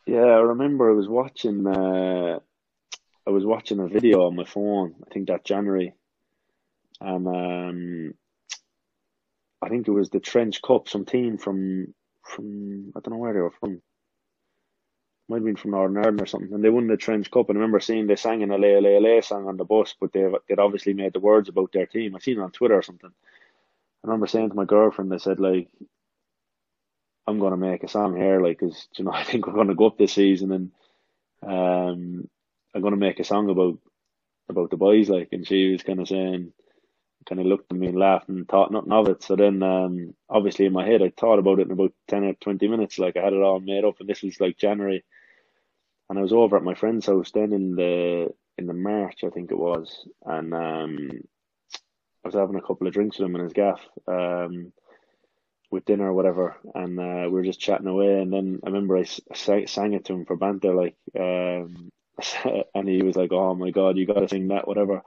[0.07, 1.69] Yeah, I remember I was watching.
[1.69, 2.41] Uh,
[3.29, 4.97] I was watching a video on my phone.
[5.07, 5.95] I think that January,
[7.01, 8.15] and um,
[9.63, 10.89] I think it was the Trench Cup.
[10.89, 11.95] Some team from
[12.29, 13.81] from I don't know where they were from.
[15.29, 17.49] Might have been from Northern Ireland or something, and they won the Trench Cup.
[17.49, 20.13] And I remember seeing they sang an LA LA LA song on the bus, but
[20.13, 22.15] they they'd obviously made the words about their team.
[22.15, 23.11] I seen it on Twitter or something.
[23.11, 25.69] I remember saying to my girlfriend, I said like,
[27.27, 29.87] I'm gonna make a song here, like, cause you know I think we're gonna go
[29.87, 30.71] up this season, and
[31.43, 32.29] um,
[32.75, 33.79] I'm gonna make a song about
[34.49, 36.53] about the boys, like, and she was kind of saying,
[37.29, 39.23] kind of looked at me and laughed and thought nothing of it.
[39.23, 42.35] So then, um, obviously in my head, I thought about it in about ten or
[42.35, 45.05] twenty minutes, like I had it all made up, and this was like January,
[46.09, 49.31] and I was over at my friend's house then in the in the March, I
[49.31, 51.11] think it was, and um,
[52.25, 54.73] I was having a couple of drinks with him in his gaff, um,
[55.71, 58.21] with dinner or whatever, and uh, we were just chatting away.
[58.21, 61.91] And then I remember I sang, sang it to him for banter, like, um,
[62.75, 65.03] and he was like, "Oh my God, you got to sing that, whatever."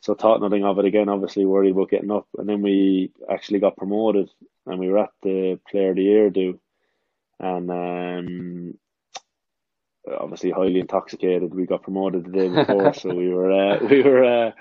[0.00, 1.08] So thought nothing of it again.
[1.08, 4.30] Obviously worried about getting up, and then we actually got promoted,
[4.66, 6.58] and we were at the Player of the Year do,
[7.40, 8.78] and um,
[10.18, 11.54] obviously highly intoxicated.
[11.54, 14.52] We got promoted the day before, so we were uh, we were uh,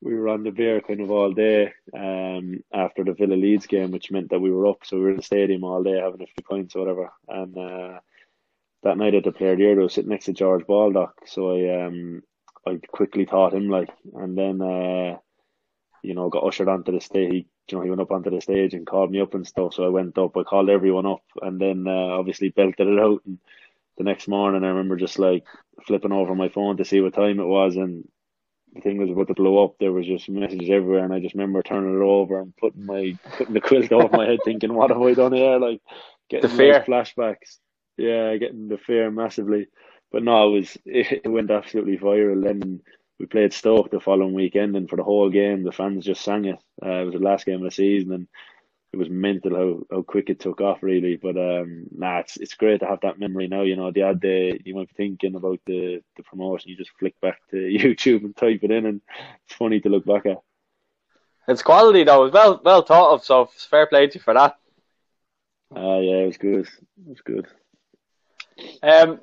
[0.00, 3.90] we were on the beer kind of all day um, after the Villa Leeds game,
[3.90, 4.84] which meant that we were up.
[4.84, 7.12] So we were in the stadium all day having a few pints or whatever.
[7.28, 8.00] And uh,
[8.88, 11.14] that night at the Player of the Year, I was sitting next to George Baldock,
[11.26, 12.22] so I um
[12.66, 15.18] I quickly taught him like, and then uh,
[16.02, 17.30] you know got ushered onto the stage.
[17.30, 19.74] He, you know, he went up onto the stage and called me up and stuff.
[19.74, 23.20] So I went up, I called everyone up, and then uh, obviously belted it out
[23.26, 23.38] and
[23.98, 25.44] the next morning, I remember just like
[25.86, 28.08] flipping over my phone to see what time it was, and
[28.72, 29.74] the thing was about to blow up.
[29.78, 33.18] There was just messages everywhere, and I just remember turning it over and putting my
[33.36, 35.80] putting the quilt over my head, thinking, "What have I done here?" Like
[36.30, 37.58] getting the fear flashbacks.
[37.98, 39.68] Yeah, getting the fear massively.
[40.10, 42.42] But no, it was it, it went absolutely viral.
[42.42, 42.80] Then
[43.18, 46.46] we played Stoke the following weekend, and for the whole game, the fans just sang
[46.46, 46.58] it.
[46.82, 48.28] Uh, it was the last game of the season, and
[48.92, 51.16] it was mental how, how quick it took off really.
[51.16, 54.20] But um nah it's it's great to have that memory now, you know, the odd
[54.20, 58.24] day you might be thinking about the, the promotion, you just flick back to YouTube
[58.24, 59.00] and type it in and
[59.44, 60.38] it's funny to look back at.
[61.46, 64.56] It's quality though, it's well well thought of, so fair play to you for that.
[65.74, 66.66] Uh yeah, it was good.
[66.66, 67.46] It was good.
[68.82, 69.20] Um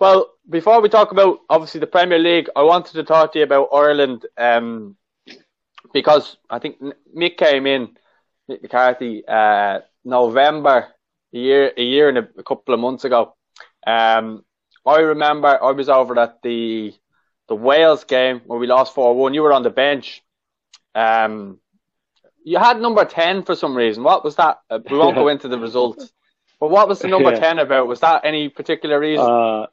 [0.00, 3.44] well, before we talk about obviously the Premier League, I wanted to talk to you
[3.44, 4.96] about Ireland, um,
[5.92, 6.76] because I think
[7.16, 7.96] Mick came in
[8.48, 10.88] Mick McCarthy, uh, November,
[11.34, 13.34] a year, a year and a, a couple of months ago.
[13.86, 14.44] Um,
[14.86, 16.94] I remember I was over at the
[17.48, 19.34] the Wales game where we lost four one.
[19.34, 20.22] You were on the bench.
[20.94, 21.58] Um,
[22.44, 24.02] you had number ten for some reason.
[24.04, 24.58] What was that?
[24.70, 26.12] Uh, we won't go into the results.
[26.60, 27.40] But what was the number yeah.
[27.40, 27.88] ten about?
[27.88, 29.24] Was that any particular reason?
[29.24, 29.66] Uh,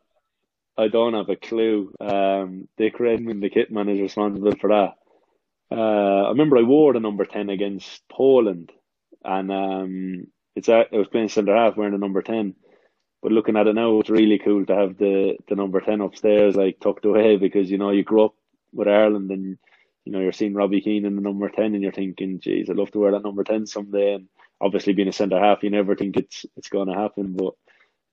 [0.78, 1.94] I don't have a clue.
[2.00, 4.96] Um, Dick Redmond, the kit man, is responsible for that.
[5.72, 8.72] Uh, I remember I wore the number 10 against Poland
[9.24, 12.56] and um, it's I was playing centre half wearing the number 10.
[13.22, 16.56] But looking at it now, it's really cool to have the, the number 10 upstairs,
[16.56, 18.36] like tucked away because, you know, you grew up
[18.72, 19.58] with Ireland and,
[20.04, 22.76] you know, you're seeing Robbie Keane in the number 10 and you're thinking, geez, I'd
[22.76, 24.14] love to wear that number 10 someday.
[24.14, 24.28] And
[24.62, 27.34] obviously being a centre half, you never think it's, it's going to happen.
[27.36, 27.54] But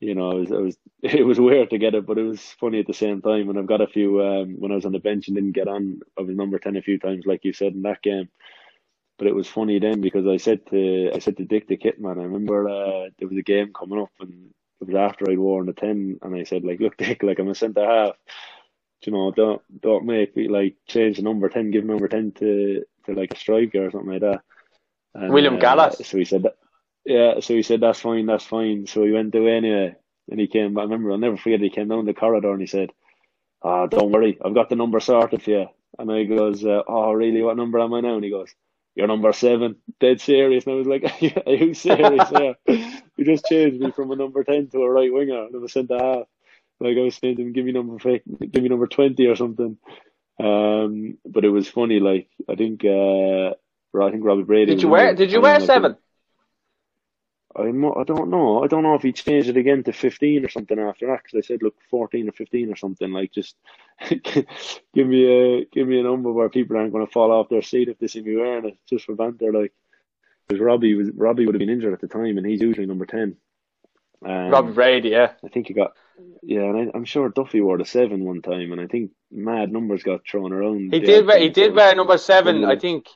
[0.03, 2.41] you know, it was, it was it was weird to get it, but it was
[2.61, 3.49] funny at the same time.
[3.49, 5.69] And I've got a few um, when I was on the bench and didn't get
[5.69, 6.01] on.
[6.19, 8.29] I was number ten a few times, like you said in that game.
[9.19, 12.19] But it was funny then because I said to I said to Dick the Kitman,
[12.19, 15.67] I remember uh, there was a game coming up and it was after I'd worn
[15.67, 18.17] the ten, and I said like, look Dick, like I'm a centre half.
[19.07, 22.85] You know, don't don't make me like change the number ten, give number ten to
[23.07, 24.43] to like a striker or something like that.
[25.15, 26.01] And, William uh, Gallas.
[26.07, 26.57] So he said that
[27.05, 28.87] yeah, so he said, that's fine, that's fine.
[28.87, 29.97] So he went away anyway.
[30.31, 32.67] And he came, I remember, I'll never forget, he came down the corridor and he
[32.67, 32.91] said,
[33.63, 35.67] oh, don't worry, I've got the number sorted for you.
[35.99, 38.15] And I goes, uh, oh, really, what number am I now?
[38.15, 38.55] And he goes,
[38.95, 39.77] you're number seven.
[40.01, 40.65] Dead serious.
[40.65, 41.05] And I was like,
[41.47, 42.29] are you serious?
[42.33, 42.53] yeah.
[43.15, 45.75] He just changed me from a number 10 to a right winger and I was
[45.75, 46.25] centre half.
[46.81, 49.77] Like I was saying to him, give me number, give me number 20 or something.
[50.41, 53.53] Um, but it was funny, like, I think, uh,
[54.01, 54.75] I think Robbie Brady.
[54.75, 55.97] Did you wear, did you wear seven?
[57.55, 58.65] I I don't know.
[58.65, 61.45] I don't know if he changed it again to 15 or something after that because
[61.45, 63.13] I said, look, 14 or 15 or something.
[63.13, 63.57] Like, just
[64.09, 67.63] give me a give me a number where people aren't going to fall off their
[67.63, 69.53] seat if they see me wearing it, just for banter.
[69.53, 69.73] Like,
[70.49, 73.07] because Robbie was Robbie would have been injured at the time, and he's usually number
[73.07, 73.37] 10.
[74.25, 75.33] Um, Robbie Brady, yeah.
[75.45, 75.95] I think he got,
[76.43, 79.73] yeah, and I, am sure Duffy wore the seven one time, and I think mad
[79.73, 80.93] numbers got thrown around.
[80.93, 81.27] He did.
[81.27, 82.65] Wear, he did wear number seven.
[82.65, 83.09] I think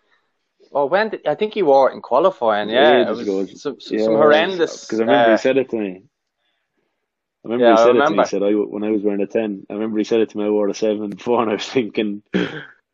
[0.73, 2.69] Oh, when did, I think he wore it in qualifying.
[2.69, 3.27] Yeah, it was
[3.63, 4.85] some, some, yeah, some horrendous.
[4.85, 6.03] Because I remember uh, he said it to me.
[7.45, 8.05] I remember yeah, he said remember.
[8.05, 8.23] it to me.
[8.23, 9.67] He said I, when I was wearing a ten.
[9.71, 10.45] I remember he said it to me.
[10.45, 12.23] I wore a seven before, and I was thinking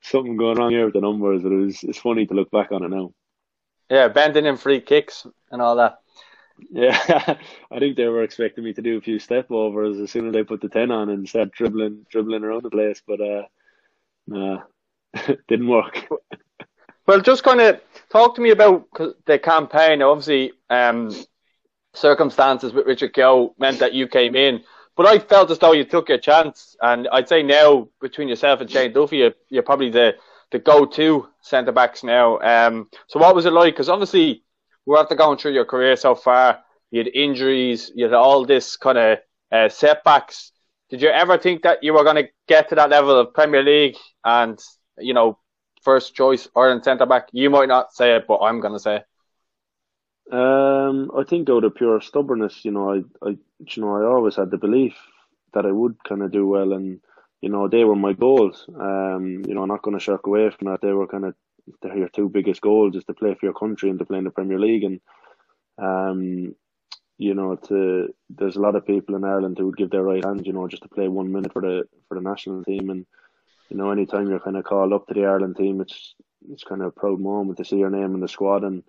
[0.03, 1.43] something going wrong here with the numbers.
[1.43, 3.13] But it was it's funny to look back on it now.
[3.91, 5.99] Yeah, bending in free kicks and all that.
[6.71, 6.99] Yeah,
[7.71, 10.37] I think they were expecting me to do a few step overs as soon as
[10.37, 13.03] I put the ten on and start dribbling, dribbling around the place.
[13.07, 13.43] But uh,
[14.27, 14.63] nah,
[15.49, 16.09] didn't work.
[17.07, 17.81] Well, just kind of
[18.11, 18.87] talk to me about
[19.27, 20.03] the campaign.
[20.03, 21.13] Obviously, um,
[21.95, 24.63] circumstances with Richard Keogh meant that you came in,
[24.97, 26.77] but I felt as though you took your chance.
[26.81, 30.15] And I'd say now between yourself and Shane Duffy, you're, you're probably the,
[30.53, 32.39] the go-to centre backs now.
[32.39, 33.75] Um, so what was it like?
[33.75, 34.45] Because obviously,
[34.87, 36.61] we're after going through your career so far.
[36.93, 39.19] You had injuries, you had all this kind of
[39.51, 40.53] uh, setbacks.
[40.89, 43.63] did you ever think that you were going to get to that level of Premier
[43.63, 44.59] League and
[44.99, 45.39] you know
[45.83, 47.29] first choice Ireland centre back?
[47.33, 48.97] You might not say it, but I'm going to say.
[48.97, 49.07] It.
[50.33, 54.37] Um, I think out of pure stubbornness, you know, I, I, you know, I always
[54.37, 54.95] had the belief
[55.53, 57.01] that I would kind of do well, and
[57.41, 58.65] you know, they were my goals.
[58.69, 60.81] Um, you know, I'm not going to shirk away from that.
[60.81, 61.35] They were kind of
[61.81, 64.25] they're your two biggest goals is to play for your country and to play in
[64.25, 65.01] the Premier League, and
[65.79, 66.55] um,
[67.19, 70.25] you know, to there's a lot of people in Ireland who would give their right
[70.25, 73.07] hand, you know, just to play one minute for the for the national team, and
[73.73, 76.15] you know, anytime you're kind of called up to the Ireland team, it's
[76.51, 78.83] it's kind of a proud moment to see your name in the squad and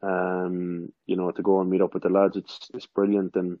[0.00, 3.36] um, you know, to go and meet up with the lads, it's it's brilliant.
[3.36, 3.58] And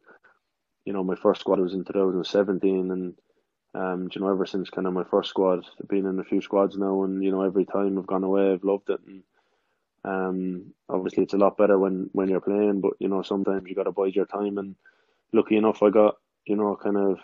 [0.86, 3.14] you know, my first squad was in 2017, and
[3.74, 6.40] um, you know, ever since kind of my first squad, I've been in a few
[6.40, 9.00] squads now, and you know, every time I've gone away, I've loved it.
[9.06, 9.22] And
[10.04, 13.74] um, obviously, it's a lot better when when you're playing, but you know, sometimes you
[13.74, 14.56] got to bide your time.
[14.56, 14.76] And
[15.34, 16.14] lucky enough, I got
[16.46, 17.18] you know, kind of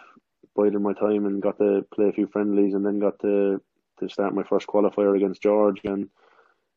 [0.57, 3.61] bided my time and got to play a few friendlies, and then got to
[4.01, 6.09] to start my first qualifier against George and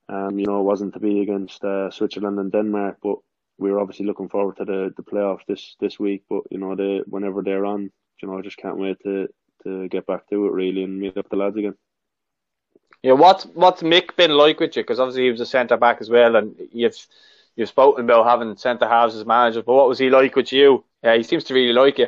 [0.10, 3.18] um, you know, it wasn't to be against uh, Switzerland and Denmark, but
[3.58, 6.24] we were obviously looking forward to the, the playoffs this, this week.
[6.30, 9.28] But you know, they whenever they're on, you know, I just can't wait to,
[9.64, 11.76] to get back to it really and meet up the lads again.
[13.04, 14.84] Yeah, what's what's Mick been like with you?
[14.84, 16.96] Because obviously he was a centre back as well, and you've
[17.56, 19.64] you've spoken about having centre halves as managers.
[19.66, 20.84] But what was he like with you?
[21.04, 22.08] Yeah, he seems to really like you.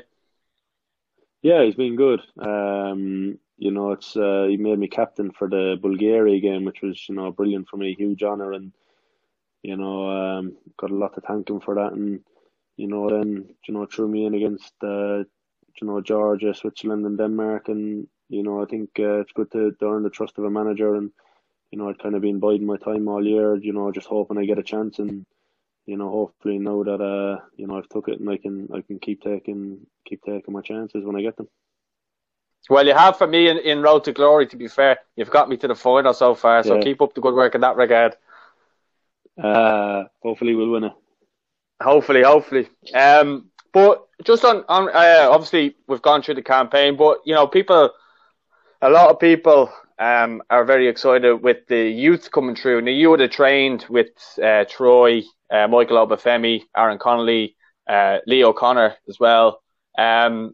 [1.42, 2.22] Yeah, he's been good.
[2.38, 7.08] Um, you know, it's uh, he made me captain for the Bulgaria game, which was
[7.08, 8.74] you know brilliant for me, huge honour, and
[9.64, 11.94] you know um, got a lot to thank him for that.
[11.94, 12.22] And
[12.78, 17.18] you know then you know threw me in against uh, you know Georgia, Switzerland, and
[17.18, 20.46] Denmark, and you know I think uh, it's good to, to earn the trust of
[20.46, 21.12] a manager, and
[21.72, 24.38] you know I'd kind of been biding my time all year, you know just hoping
[24.38, 25.26] I get a chance, and
[25.90, 28.82] you know hopefully know that uh you know I've took it and I can I
[28.82, 31.48] can keep taking keep taking my chances when I get them.
[32.70, 35.00] Well, you have for me in, in Road to Glory, to be fair.
[35.16, 36.82] You've got me to the final so far, so yeah.
[36.82, 38.16] keep up the good work in that regard.
[39.42, 40.92] Uh, hopefully we'll win it.
[41.82, 42.68] Hopefully, hopefully.
[42.94, 47.48] Um, but just on, on uh, obviously we've gone through the campaign, but you know,
[47.48, 47.92] people,
[48.82, 52.82] a lot of people um, are very excited with the youth coming through.
[52.82, 54.10] Now, you would have trained with
[54.44, 57.56] uh, Troy, uh, Michael Obafemi, Aaron Connolly,
[57.88, 59.62] uh, Lee O'Connor as well.
[59.98, 60.54] Um,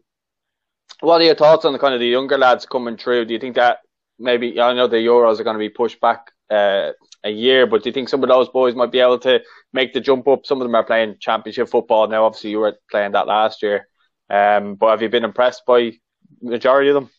[1.00, 3.26] what are your thoughts on the kind of the younger lads coming through?
[3.26, 3.78] Do you think that
[4.18, 6.92] maybe I know the Euros are going to be pushed back uh,
[7.24, 9.42] a year, but do you think some of those boys might be able to
[9.72, 10.46] make the jump up?
[10.46, 12.24] Some of them are playing championship football now.
[12.24, 13.88] Obviously, you were playing that last year,
[14.30, 15.92] um, but have you been impressed by
[16.40, 17.10] majority of them?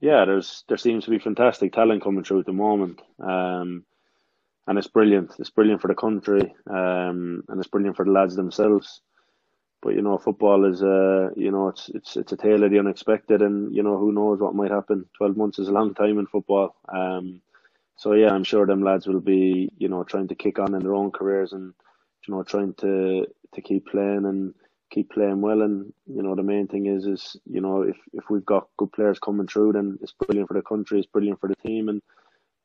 [0.00, 3.84] Yeah, there's there seems to be fantastic talent coming through at the moment, um,
[4.68, 5.32] and it's brilliant.
[5.38, 9.00] It's brilliant for the country, um, and it's brilliant for the lads themselves.
[9.80, 12.78] But you know, football is uh, you know, it's it's it's a tale of the
[12.78, 15.06] unexpected, and you know, who knows what might happen.
[15.16, 16.76] Twelve months is a long time in football.
[16.88, 17.40] Um,
[17.96, 20.82] so yeah, I'm sure them lads will be, you know, trying to kick on in
[20.82, 21.72] their own careers and
[22.26, 24.54] you know, trying to to keep playing and
[24.90, 25.62] keep playing well.
[25.62, 28.92] And you know, the main thing is is you know, if if we've got good
[28.92, 32.02] players coming through, then it's brilliant for the country, it's brilliant for the team, and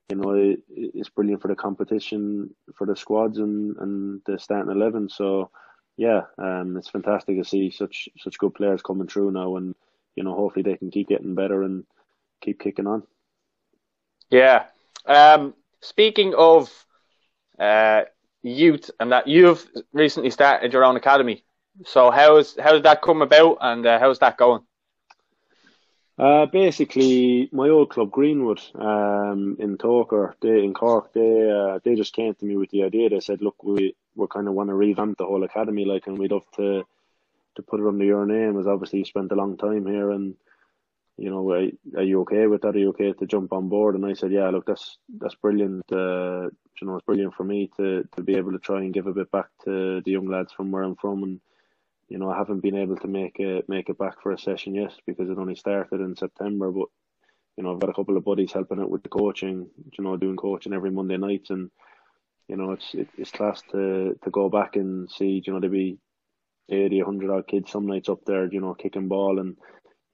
[0.10, 4.72] you know, it, it's brilliant for the competition, for the squads and and the starting
[4.72, 5.10] eleven.
[5.10, 5.50] So
[5.98, 9.76] yeah, um, it's fantastic to see such such good players coming through now, and
[10.16, 11.86] you know, hopefully they can keep getting better and
[12.42, 13.04] keep kicking on.
[14.30, 14.66] Yeah.
[15.06, 16.72] Um, speaking of
[17.60, 18.04] uh,
[18.42, 21.44] youth, and that you've recently started your own academy.
[21.86, 24.62] So how's how did that come about, and uh, how's that going?
[26.18, 31.96] Uh, basically, my old club Greenwood um, in Togher, they in Cork, they uh, they
[31.96, 33.10] just came to me with the idea.
[33.10, 36.18] They said, "Look, we we kind of want to revamp the whole academy, like, and
[36.20, 36.86] we'd love to
[37.56, 40.36] to put it under your name, as obviously you spent a long time here, and
[41.18, 42.76] you know, are, are you okay with that?
[42.76, 45.92] Are you okay to jump on board?" And I said, "Yeah, look, that's that's brilliant.
[45.92, 46.50] Uh,
[46.80, 49.14] you know, it's brilliant for me to to be able to try and give a
[49.14, 51.42] bit back to the young lads from where I'm from, and."
[52.14, 54.76] You know, I haven't been able to make it make it back for a session
[54.76, 56.72] yet because it only started in September.
[56.72, 56.86] But
[57.58, 59.68] you know, I've got a couple of buddies helping out with the coaching.
[59.98, 61.72] You know, doing coaching every Monday night, and
[62.48, 65.42] you know, it's it, it's class to to go back and see.
[65.44, 65.98] You know, there be
[66.70, 68.48] 80, 100 odd kids some nights up there.
[68.54, 69.58] You know, kicking ball and.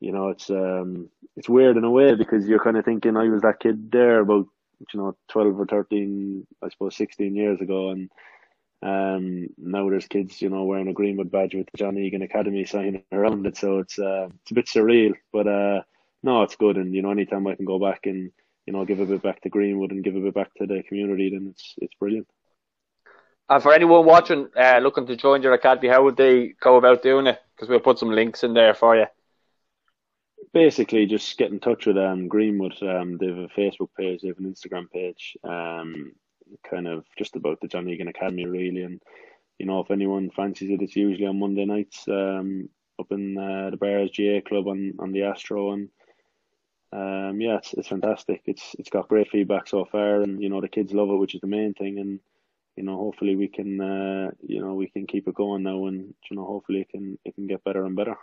[0.02, 3.28] You know, it's um, it's weird in a way because you're kind of thinking I
[3.28, 4.45] was that kid there about
[4.93, 8.10] you know twelve or thirteen, I suppose sixteen years ago, and
[8.82, 12.66] um, now there's kids, you know, wearing a Greenwood badge with the John Egan Academy
[12.66, 15.14] sign around it, so it's uh, it's a bit surreal.
[15.34, 15.82] But uh,
[16.24, 18.32] no, it's good, and you know, anytime I can go back and
[18.66, 20.84] you know give a bit back to Greenwood and give a bit back to the
[20.88, 22.28] community, then it's it's brilliant.
[23.50, 27.02] And for anyone watching, uh, looking to join your academy, how would they go about
[27.02, 27.40] doing it?
[27.56, 29.08] Because we'll put some links in there for you.
[30.54, 32.76] basically just get in touch with um, Greenwood.
[32.82, 36.14] Um, they have a Facebook page, they have an Instagram page, um,
[36.70, 38.84] kind of just about the John Egan Academy, really.
[38.84, 39.02] And,
[39.58, 42.70] you know, if anyone fancies it, it's usually on Monday nights um,
[43.00, 45.74] up in uh, the Barrs GAA Club on, on the Astro.
[45.74, 45.89] And,
[46.91, 48.41] um, yeah, it's, it's fantastic.
[48.45, 51.36] It's It's got great feedback so far, and, you know, the kids love it, which
[51.36, 52.00] is the main thing.
[52.00, 52.20] And,
[52.76, 56.14] you know, hopefully we can, uh, you know, we can keep it going now, and
[56.30, 58.16] you know, hopefully it can it can get better and better.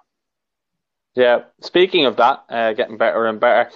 [1.14, 1.44] Yeah.
[1.60, 3.70] Speaking of that, uh, getting better and better.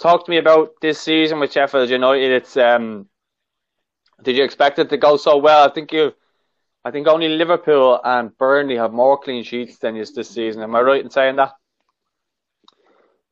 [0.00, 2.30] Talk to me about this season with Sheffield United.
[2.32, 3.06] It's um,
[4.22, 5.68] did you expect it to go so well?
[5.68, 6.12] I think you,
[6.84, 10.62] I think only Liverpool and Burnley have more clean sheets than you this season.
[10.62, 11.52] Am I right in saying that?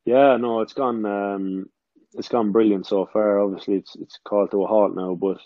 [0.05, 1.05] Yeah, no, it's gone.
[1.07, 1.67] Um,
[2.15, 3.39] it's gone brilliant so far.
[3.39, 5.39] Obviously, it's it's called to a halt now, but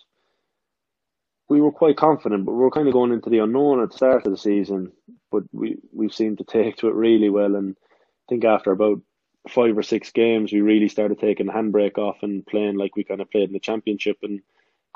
[1.49, 2.45] we were quite confident.
[2.45, 4.93] But we were kind of going into the unknown at the start of the season.
[5.31, 9.01] But we we seemed to take to it really well, and I think after about
[9.49, 13.05] five or six games, we really started taking the handbrake off and playing like we
[13.05, 14.41] kind of played in the championship and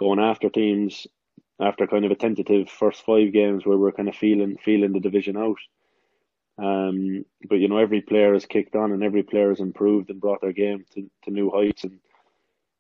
[0.00, 1.06] going after teams
[1.60, 5.00] after kind of a tentative first five games where we're kind of feeling feeling the
[5.08, 5.58] division out.
[6.58, 10.20] Um, but you know, every player has kicked on and every player has improved and
[10.20, 11.98] brought their game to, to new heights, and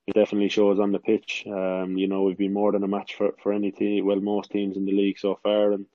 [0.06, 1.44] it definitely shows on the pitch.
[1.46, 4.50] Um, you know, we've been more than a match for, for any team, well, most
[4.50, 5.86] teams in the league so far, and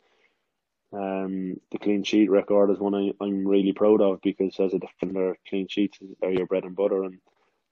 [0.93, 4.79] um, the clean sheet record is one I, I'm really proud of because as a
[4.79, 7.03] defender, clean sheets are your bread and butter.
[7.03, 7.19] And,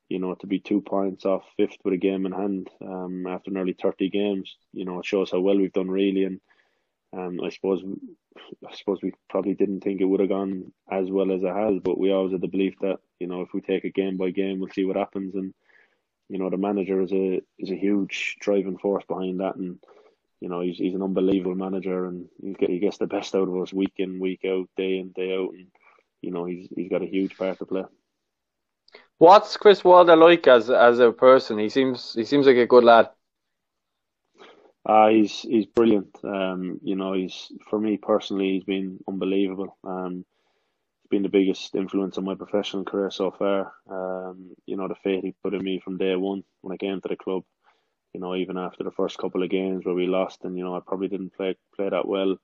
[0.10, 3.52] you know, to be two points off fifth with a game in hand um, after
[3.52, 6.26] nearly 30 games, you know, it shows how well we've done really.
[6.26, 6.42] And
[7.14, 7.84] um, I suppose
[8.68, 11.80] I suppose we probably didn't think it would have gone as well as it has,
[11.84, 14.32] but we always had the belief that, you know, if we take it game by
[14.32, 15.36] game, we'll see what happens.
[15.36, 15.54] And,
[16.30, 19.56] you know, the manager is a is a huge driving force behind that.
[19.56, 19.80] And,
[20.42, 23.56] you know, he's he's an unbelievable manager, and he he gets the best out of
[23.58, 25.68] us week in, week out, day in, day out, and
[26.22, 27.84] you know he's he's got a huge part to play.
[29.20, 31.60] What's Chris Wilder like as as a person?
[31.60, 33.10] He seems he seems like a good lad.
[34.86, 36.18] Uh, he's he's brilliant.
[36.24, 39.78] Um, you know, he's for me personally, he's been unbelievable.
[39.86, 40.26] Um,
[41.04, 43.74] he's been the biggest influence on my professional career so far.
[43.90, 47.02] Um, you know, the faith he put in me from day one when I came
[47.02, 47.44] to the club
[48.14, 50.76] you know, even after the first couple of games where we lost and, you know,
[50.76, 52.38] I probably didn't play play that well,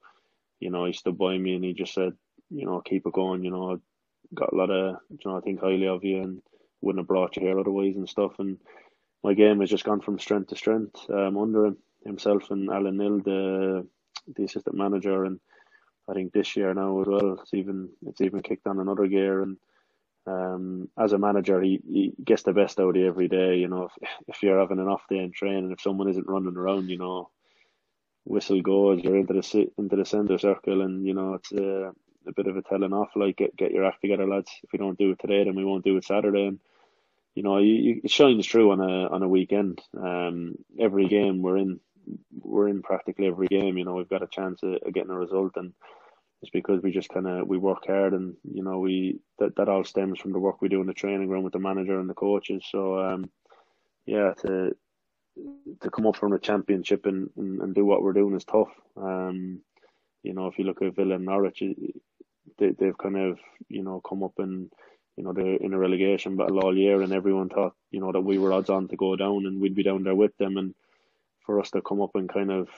[0.60, 2.14] you know, he stood by me and he just said,
[2.50, 3.80] you know, keep it going, you know,
[4.34, 6.42] got a lot of, you know, I think highly of you and
[6.82, 8.34] wouldn't have brought you here otherwise and stuff.
[8.40, 8.58] And
[9.24, 12.98] my game has just gone from strength to strength um, under him, himself and Alan
[12.98, 13.88] Knill, the
[14.36, 15.26] the assistant manager.
[15.26, 15.40] And
[16.10, 19.42] I think this year now as well, it's even it's even kicked on another gear.
[19.42, 19.58] And
[20.28, 23.58] um, as a manager, he, he gets the best out of you every day.
[23.58, 26.58] You know, if, if you're having an off day in training, if someone isn't running
[26.58, 27.30] around, you know,
[28.26, 31.92] whistle goes, you're into the into the centre circle, and you know it's a,
[32.30, 33.10] a bit of a telling off.
[33.16, 34.52] Like get get your act together, lads.
[34.64, 36.48] If we don't do it today, then we won't do it Saturday.
[36.48, 36.60] And
[37.36, 39.82] you know, you, it shines through on a on a weekend.
[39.98, 41.80] Um, every game we're in,
[42.42, 43.78] we're in practically every game.
[43.78, 45.74] You know, we've got a chance of, of getting a result, and
[46.42, 49.70] it's because we just kind of we work hard and you know we that that
[49.70, 52.10] all stems from the work we do in the training ground with the manager and
[52.10, 53.30] the coaches so um
[54.06, 54.76] yeah to
[55.82, 58.70] to come up from the championship and, and, and do what we're doing is tough
[58.98, 59.62] um
[60.24, 61.62] you know if you look at Villa and Norwich
[62.58, 64.72] they, they've kind of you know come up and
[65.16, 68.22] you know they're in a relegation battle all year and everyone thought you know that
[68.22, 70.74] we were odds on to go down and we'd be down there with them and
[71.46, 72.70] for us to come up and kind of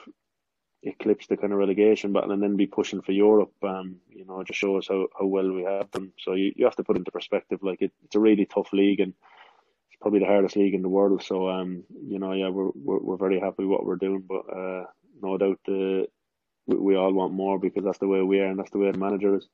[0.82, 4.42] eclipse the kind of relegation battle and then be pushing for Europe, um, you know,
[4.42, 6.12] just shows how, how well we have them.
[6.18, 9.00] So you, you have to put into perspective, like it, it's a really tough league
[9.00, 9.12] and
[9.90, 11.22] it's probably the hardest league in the world.
[11.22, 14.44] So, um, you know, yeah, we're, we're, we're very happy with what we're doing, but,
[14.50, 14.84] uh,
[15.22, 16.06] no doubt, uh,
[16.66, 18.90] we, we all want more because that's the way we are and that's the way
[18.90, 19.46] the manager is.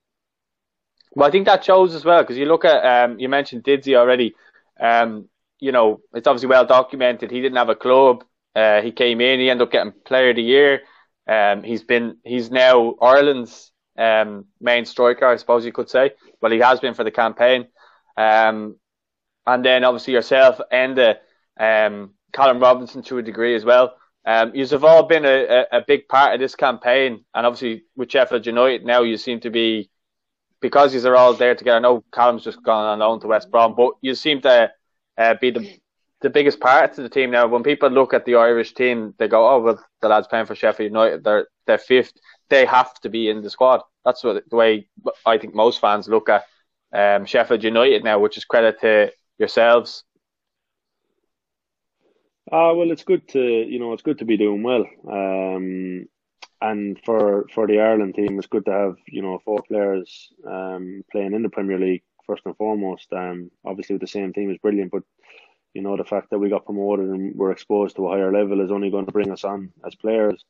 [1.14, 3.96] Well, I think that shows as well because you look at, um, you mentioned Didsy
[3.96, 4.34] already.
[4.80, 5.28] Um,
[5.60, 7.30] you know, it's obviously well documented.
[7.30, 8.24] He didn't have a club.
[8.54, 10.82] Uh, he came in, he ended up getting player of the year.
[11.26, 16.12] Um, he's been he's now Ireland's um, main striker, I suppose you could say.
[16.40, 17.66] Well, he has been for the campaign.
[18.16, 18.76] Um,
[19.46, 21.18] and then obviously yourself and the
[21.58, 23.94] um, Callum Robinson to a degree as well.
[24.24, 28.44] Um, you've all been a, a, big part of this campaign, and obviously with Sheffield
[28.44, 29.90] United now, you seem to be
[30.60, 31.76] because you are all there together.
[31.76, 34.70] I know Callum's just gone on loan to West Brom, but you seem to
[35.16, 35.78] uh, be the
[36.20, 37.46] the biggest part of the team now.
[37.46, 40.54] When people look at the Irish team, they go, "Oh, well, the lads playing for
[40.54, 42.12] Sheffield United, they're they're fifth.
[42.48, 44.88] They have to be in the squad." That's what the way
[45.24, 46.44] I think most fans look at
[46.92, 50.04] um, Sheffield United now, which is credit to yourselves.
[52.50, 54.86] Ah, uh, well, it's good to you know it's good to be doing well.
[55.08, 56.06] Um,
[56.60, 61.04] and for for the Ireland team, it's good to have you know four players um,
[61.10, 63.12] playing in the Premier League first and foremost.
[63.12, 65.02] Um, obviously with the same team is brilliant, but
[65.74, 68.60] you know the fact that we got promoted and we're exposed to a higher level
[68.60, 70.44] is only going to bring us on as players.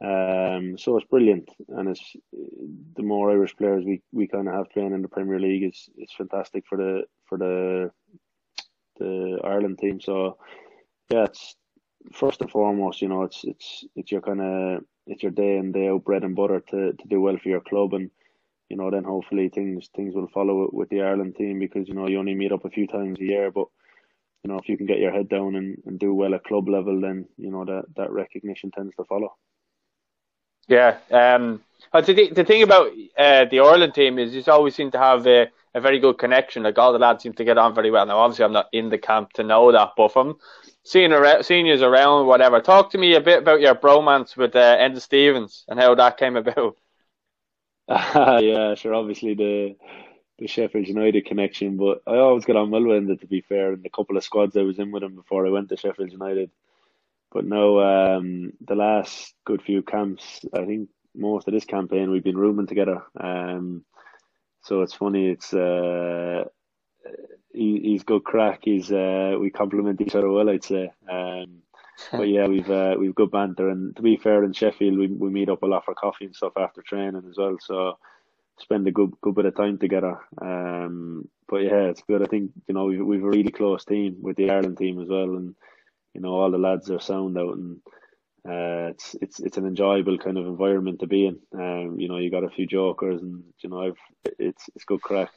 [0.00, 2.16] Um, so it's brilliant, and it's
[2.96, 5.88] the more Irish players we, we kind of have playing in the Premier League is
[5.96, 7.90] it's fantastic for the for the
[8.98, 10.00] the Ireland team.
[10.00, 10.38] So
[11.10, 11.56] yeah, it's
[12.12, 15.72] first and foremost, you know, it's it's it's your kind of it's your day in
[15.72, 18.10] day out bread and butter to, to do well for your club, and
[18.68, 22.08] you know then hopefully things things will follow with the Ireland team because you know
[22.08, 23.66] you only meet up a few times a year, but
[24.42, 26.68] you know if you can get your head down and, and do well at club
[26.68, 29.34] level, then you know that that recognition tends to follow.
[30.68, 31.62] Yeah, um,
[31.94, 35.48] the, the thing about uh, the Ireland team is you always seem to have a,
[35.74, 36.62] a very good connection.
[36.62, 38.04] Like all the lads seem to get on very well.
[38.04, 40.36] Now, obviously, I'm not in the camp to know that, but from
[40.88, 44.76] seeing around, seniors around, whatever, talk to me a bit about your bromance with uh,
[44.78, 46.76] Enda Stevens and how that came about.
[47.88, 48.94] Uh, yeah, sure.
[48.94, 49.76] Obviously, the
[50.38, 53.20] the Sheffield United connection, but I always got on well with Enda.
[53.20, 55.50] To be fair, in the couple of squads I was in with him before I
[55.50, 56.50] went to Sheffield United.
[57.30, 62.24] But no, um, the last good few camps, I think most of this campaign we've
[62.24, 63.02] been rooming together.
[63.20, 63.84] Um,
[64.62, 65.28] so it's funny.
[65.28, 66.44] It's uh,
[67.52, 68.60] he, he's good crack.
[68.62, 70.92] He's uh, we complement each other well, I'd say.
[71.10, 71.62] Um,
[72.12, 75.30] but yeah, we've uh, we've good banter, and to be fair, in Sheffield we we
[75.30, 77.56] meet up a lot for coffee and stuff after training as well.
[77.60, 77.98] So
[78.58, 80.18] spend a good good bit of time together.
[80.40, 82.22] Um, but yeah, it's good.
[82.22, 85.08] I think you know we've we've a really close team with the Ireland team as
[85.08, 85.54] well, and
[86.14, 87.80] you know all the lads are sound out and
[88.48, 91.38] uh, it's it's it's an enjoyable kind of environment to be in.
[91.52, 93.98] Um, you know, you got a few jokers, and you know, I've,
[94.38, 95.30] it's it's good crack.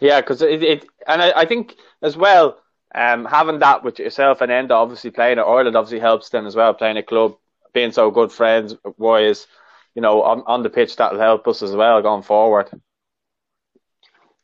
[0.00, 2.58] Yeah, because it, it and I, I think as well,
[2.94, 6.54] um, having that with yourself and Enda obviously playing at Ireland obviously helps them as
[6.56, 6.74] well.
[6.74, 7.36] Playing a club,
[7.72, 9.46] being so good friends, wise,
[9.94, 12.68] you know, on on the pitch that'll help us as well going forward.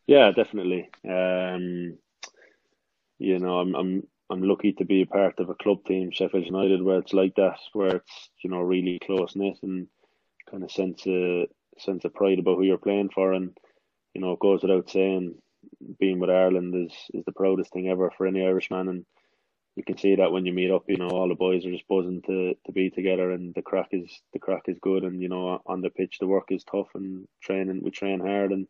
[0.07, 0.91] Yeah, definitely.
[1.09, 1.99] Um,
[3.19, 6.47] you know, I'm I'm I'm lucky to be a part of a club team, Sheffield
[6.47, 9.87] United, where it's like that, where it's you know really close knit and
[10.51, 11.49] kind of sense of
[11.79, 13.57] sense of pride about who you're playing for, and
[14.15, 15.35] you know it goes without saying,
[15.99, 19.05] being with Ireland is is the proudest thing ever for any Irishman, and
[19.77, 21.89] you can see that when you meet up, you know all the boys are just
[21.89, 25.29] buzzing to to be together, and the crack is the crack is good, and you
[25.29, 28.67] know on the pitch the work is tough, and training we train hard, and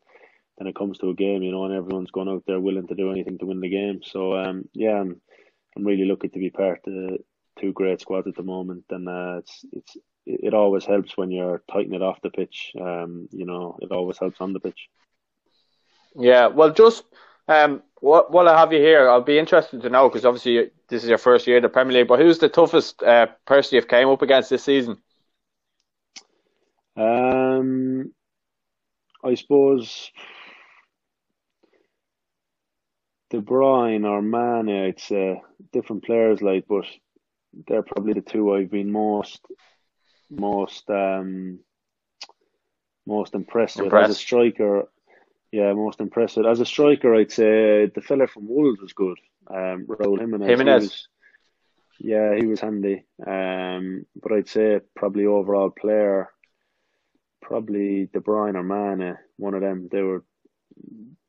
[0.59, 2.95] then it comes to a game, you know, and everyone's going out there willing to
[2.95, 4.01] do anything to win the game.
[4.05, 5.20] So um, yeah, I'm
[5.76, 7.18] I'm really lucky to be part of
[7.59, 11.62] two great squads at the moment, and uh, it's it's it always helps when you're
[11.70, 12.72] tightening it off the pitch.
[12.80, 14.88] Um, you know, it always helps on the pitch.
[16.16, 17.04] Yeah, well, just
[17.48, 21.02] um, what while I have you here, I'll be interested to know because obviously this
[21.02, 22.08] is your first year in the Premier League.
[22.08, 24.98] But who's the toughest uh, person you've came up against this season?
[26.96, 28.12] Um,
[29.24, 30.10] I suppose
[33.30, 35.40] De Bruyne or Mane, I'd say
[35.72, 36.84] different players like, but
[37.66, 39.40] they're probably the two I've been most
[40.30, 41.60] most um
[43.06, 44.08] most impressed, impressed.
[44.08, 44.88] with as a striker.
[45.53, 46.46] Yeah, most impressive.
[46.46, 47.14] as a striker.
[47.14, 49.18] I'd say the fella from Wolves was good.
[49.48, 50.48] Um, Raul Jimenez.
[50.48, 50.82] Jimenez.
[50.82, 51.09] Was,
[52.00, 53.05] yeah, he was handy.
[53.24, 56.30] Um, but I'd say probably overall player,
[57.42, 59.18] probably De Bruyne or Mane.
[59.36, 59.88] One of them.
[59.92, 60.24] They were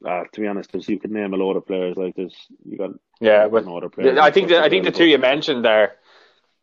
[0.05, 2.33] uh, to be honest, you could name a lot of players like this.
[2.65, 5.95] You got yeah, but I think the, I think the two you mentioned there.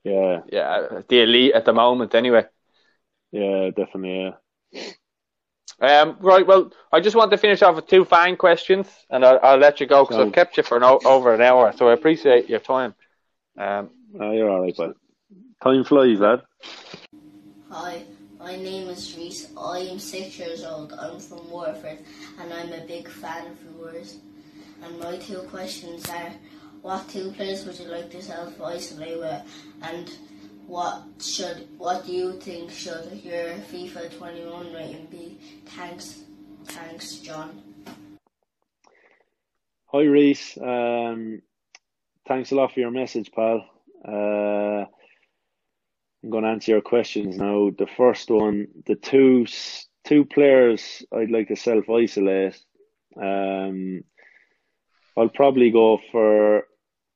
[0.04, 2.44] Yeah, yeah, the elite at the moment, anyway.
[3.32, 4.34] Yeah, definitely.
[4.72, 4.90] Yeah.
[5.80, 6.46] Um, right.
[6.46, 9.80] Well, I just want to finish off with two fan questions, and I'll, I'll let
[9.80, 12.60] you go because I've kept you for no, over an hour, so I appreciate your
[12.60, 12.94] time.
[13.56, 14.94] Um, oh, you're all right, but
[15.62, 16.42] time flies, lad.
[17.70, 18.04] Hi.
[18.40, 19.48] My name is Reese.
[19.54, 20.94] I am six years old.
[20.94, 21.98] I'm from Waterford
[22.40, 24.16] and I'm a big fan of yours.
[24.82, 26.32] And my two questions are
[26.80, 29.42] what two players would you like to self isolate with
[29.82, 30.10] and
[30.70, 35.36] what should what do you think should your FIFA twenty one rating be?
[35.66, 36.22] Thanks
[36.64, 37.60] thanks John.
[39.86, 40.56] Hi Reese.
[40.56, 41.42] Um,
[42.28, 43.68] thanks a lot for your message, pal.
[44.06, 44.84] Uh,
[46.22, 47.70] I'm going to answer your questions now.
[47.76, 49.46] The first one, the two
[50.04, 52.56] two players I'd like to self isolate.
[53.20, 54.04] Um,
[55.16, 56.62] I'll probably go for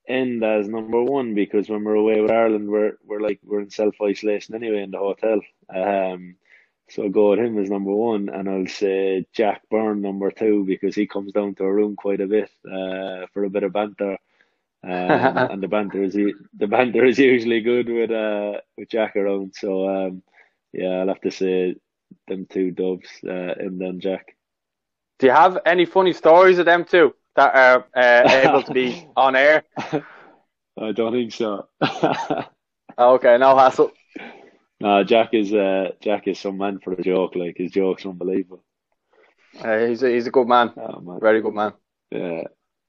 [0.08, 3.70] Enda as number one because when we're away with Ireland, we're we're like we're in
[3.70, 5.40] self isolation anyway in the hotel.
[5.74, 6.36] Um,
[6.90, 10.64] so I'll go with him as number one, and I'll say Jack Byrne number two
[10.64, 13.72] because he comes down to our room quite a bit uh, for a bit of
[13.72, 14.18] banter.
[14.82, 14.90] Um,
[15.50, 19.54] and the banter is the banter is usually good with uh with Jack around.
[19.54, 20.22] So um,
[20.72, 21.76] yeah, I'll have to say
[22.28, 24.36] them two dubs uh, and then Jack.
[25.18, 29.06] Do you have any funny stories of them two that are uh, able to be
[29.16, 29.64] on air?
[30.78, 31.68] I don't think so.
[32.98, 33.92] okay, no hassle.
[34.80, 37.36] No, Jack is uh, Jack is some man for a joke.
[37.36, 38.64] Like his jokes unbelievable.
[39.60, 40.72] Uh, he's a, he's a good man.
[40.76, 41.20] Oh, man.
[41.20, 41.72] Very good man.
[42.10, 42.42] Yeah,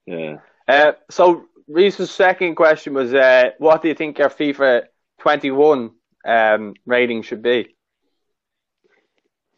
[0.06, 0.38] yeah.
[0.68, 4.84] Uh, so Reese's second question was, uh, what do you think your FIFA
[5.20, 5.92] 21
[6.26, 7.76] um, rating should be?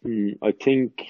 [0.03, 1.01] Hmm, I think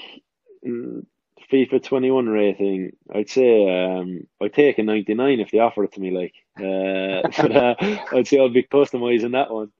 [0.65, 1.05] mm,
[1.51, 2.91] FIFA 21 rating.
[3.13, 6.11] I'd say um, I'd take a 99 if they offer it to me.
[6.11, 7.75] Like, uh, but uh,
[8.11, 9.71] I'd say I'll be customizing that one.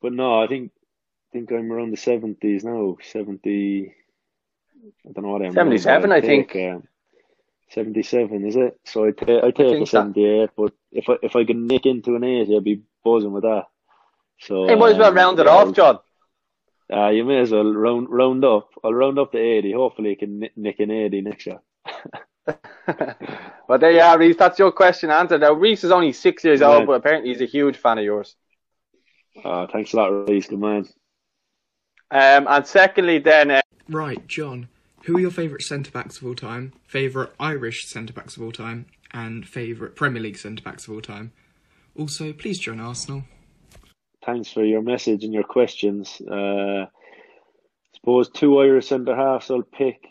[0.00, 0.72] But no, I think
[1.30, 2.96] I think I'm around the 70s now.
[3.02, 3.94] 70.
[5.08, 5.52] I don't know what I'm.
[5.52, 6.54] 77, I think.
[6.54, 6.84] Um,
[7.70, 8.78] 77 is it?
[8.84, 12.14] So I take I take a 78, but if I if I can nick into
[12.14, 13.64] an 80, I'd be buzzing with that.
[14.38, 15.98] So it might as well round it off, John.
[16.92, 18.70] Uh, you may as well round round up.
[18.84, 19.72] I'll round up to 80.
[19.72, 21.60] Hopefully, you can nick an 80 next year.
[23.68, 24.36] well, there you are, Reese.
[24.36, 25.40] That's your question answered.
[25.40, 26.68] Now, Reese is only six years yeah.
[26.68, 28.36] old, but apparently he's a huge fan of yours.
[29.44, 30.46] Uh, thanks a lot, Reese.
[30.46, 30.86] Good man.
[32.10, 33.50] Um, and secondly, then.
[33.50, 34.68] Uh, right, John.
[35.04, 36.72] Who are your favourite centre backs of all time?
[36.86, 38.86] Favourite Irish centre backs of all time?
[39.12, 41.32] And favourite Premier League centre backs of all time?
[41.96, 43.24] Also, please join Arsenal.
[44.26, 46.20] Thanks for your message and your questions.
[46.20, 46.86] Uh,
[47.94, 50.04] suppose two Irish centre halves I'll pick.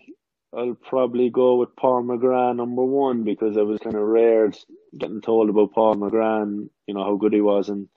[0.55, 4.51] I'll probably go with Paul McGrath number one because I was kind of rare
[4.97, 7.89] getting told about Paul McGrath, you know how good he was, and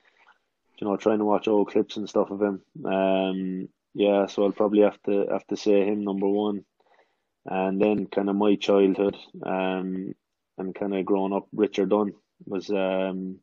[0.80, 2.62] you know trying to watch old clips and stuff of him.
[2.84, 6.64] Um, yeah, so I'll probably have to have to say him number one
[7.50, 10.14] and then kind of my childhood um,
[10.58, 12.12] and kind of growing up, Richard Dunne
[12.44, 13.38] was um,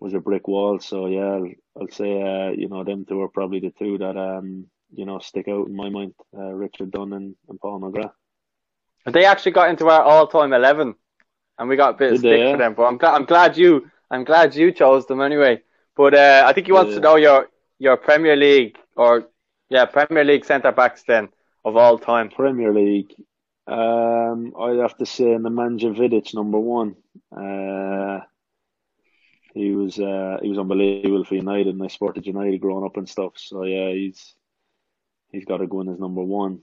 [0.00, 0.80] was a brick wall.
[0.80, 1.40] So yeah,
[1.80, 5.18] I'll say uh, you know them two are probably the two that um, you know
[5.18, 8.12] stick out in my mind, uh, Richard Dunne and, and Paul McGrath.
[9.06, 10.94] They actually got into our all-time eleven,
[11.58, 12.74] and we got a bit of stick they, for them.
[12.74, 15.62] But I'm glad I'm glad you I'm glad you chose them anyway.
[15.96, 16.96] But uh, I think he wants yeah.
[16.96, 19.28] to know your your Premier League or
[19.70, 21.30] yeah Premier League centre backs then
[21.64, 22.30] of all time?
[22.30, 23.14] Premier League.
[23.66, 26.96] Um, I'd have to say Nemanja Vidic number one.
[27.34, 28.20] Uh,
[29.54, 33.08] he was uh, he was unbelievable for United and I supported United growing up and
[33.08, 33.32] stuff.
[33.36, 34.34] So yeah, he's
[35.30, 36.60] he's got to go in as number one.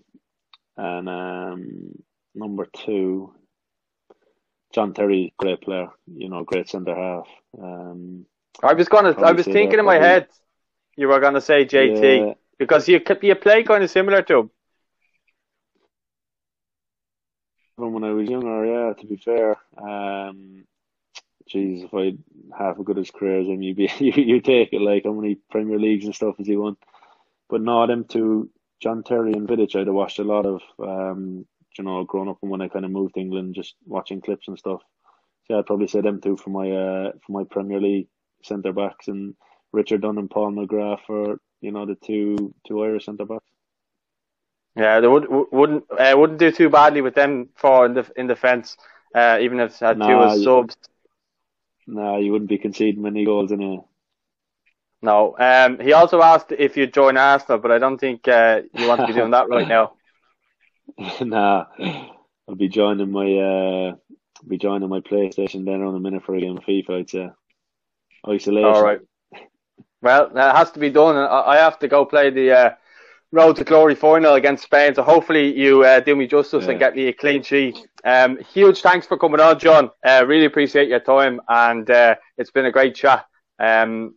[0.77, 1.91] And um,
[2.35, 3.33] number two,
[4.73, 5.89] John Terry, great player.
[6.05, 7.27] You know, great centre half.
[7.61, 8.25] Um,
[8.63, 10.27] I was gonna, I was thinking in my head,
[10.95, 12.33] you were gonna say JT yeah.
[12.57, 14.51] because you you play kind of similar to him.
[17.77, 19.55] when I was younger, yeah, to be fair.
[19.77, 20.65] Um,
[21.47, 22.13] geez, if I
[22.57, 25.13] half as good as career as him, you'd be you, you take it like how
[25.13, 26.77] many Premier Leagues and stuff has he won?
[27.49, 28.49] But no, them two,
[28.81, 31.45] John Terry and Vidic, I'd have watched a lot of, um,
[31.77, 34.47] you know, growing up and when I kind of moved to England, just watching clips
[34.47, 34.81] and stuff.
[35.45, 38.09] So yeah, I'd probably say them two for my uh for my Premier League
[38.43, 39.35] centre backs and
[39.71, 43.45] Richard Dunne and Paul McGrath for you know the two two Irish centre backs.
[44.75, 48.27] Yeah, they would, wouldn't uh, wouldn't do too badly with them four in the in
[48.27, 48.77] defence,
[49.15, 50.77] uh, even if had nah, two as subs.
[51.87, 53.77] No, nah, you wouldn't be conceding many goals in a.
[55.01, 58.87] No, um, he also asked if you'd join Arsenal, but I don't think uh, you
[58.87, 59.93] want to be doing that right now.
[61.21, 61.65] nah,
[62.47, 63.95] I'll be joining my uh,
[64.47, 66.99] be joining my PlayStation then on a minute for a game of FIFA.
[66.99, 67.29] I'd say
[68.27, 68.65] isolation.
[68.65, 68.99] All right.
[70.01, 71.15] Well, that has to be done.
[71.15, 72.69] I have to go play the uh,
[73.31, 74.95] road to glory final against Spain.
[74.95, 76.71] So hopefully you uh, do me justice yeah.
[76.71, 77.77] and get me a clean sheet.
[78.03, 79.91] Um, huge thanks for coming on, John.
[80.05, 83.25] Uh, really appreciate your time, and uh, it's been a great chat.
[83.59, 84.15] Um,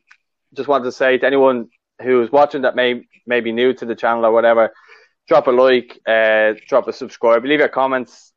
[0.54, 1.68] just wanted to say to anyone
[2.02, 4.72] who's watching that may may be new to the channel or whatever,
[5.28, 8.32] drop a like, uh, drop a subscribe, leave your comments,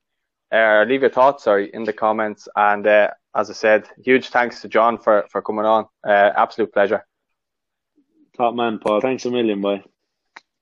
[0.51, 2.47] uh, leave your thoughts, sorry, in the comments.
[2.55, 5.85] And uh, as I said, huge thanks to John for for coming on.
[6.05, 7.05] absolute pleasure.
[8.35, 9.01] Top man, Paul.
[9.01, 9.83] Thanks a million, boy.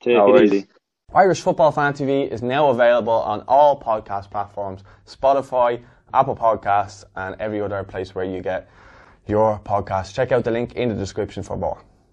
[0.01, 0.67] Take no it easy.
[1.13, 5.83] Irish Football Fan TV is now available on all podcast platforms Spotify,
[6.13, 8.69] Apple Podcasts, and every other place where you get
[9.27, 10.13] your podcast.
[10.13, 11.83] Check out the link in the description for more.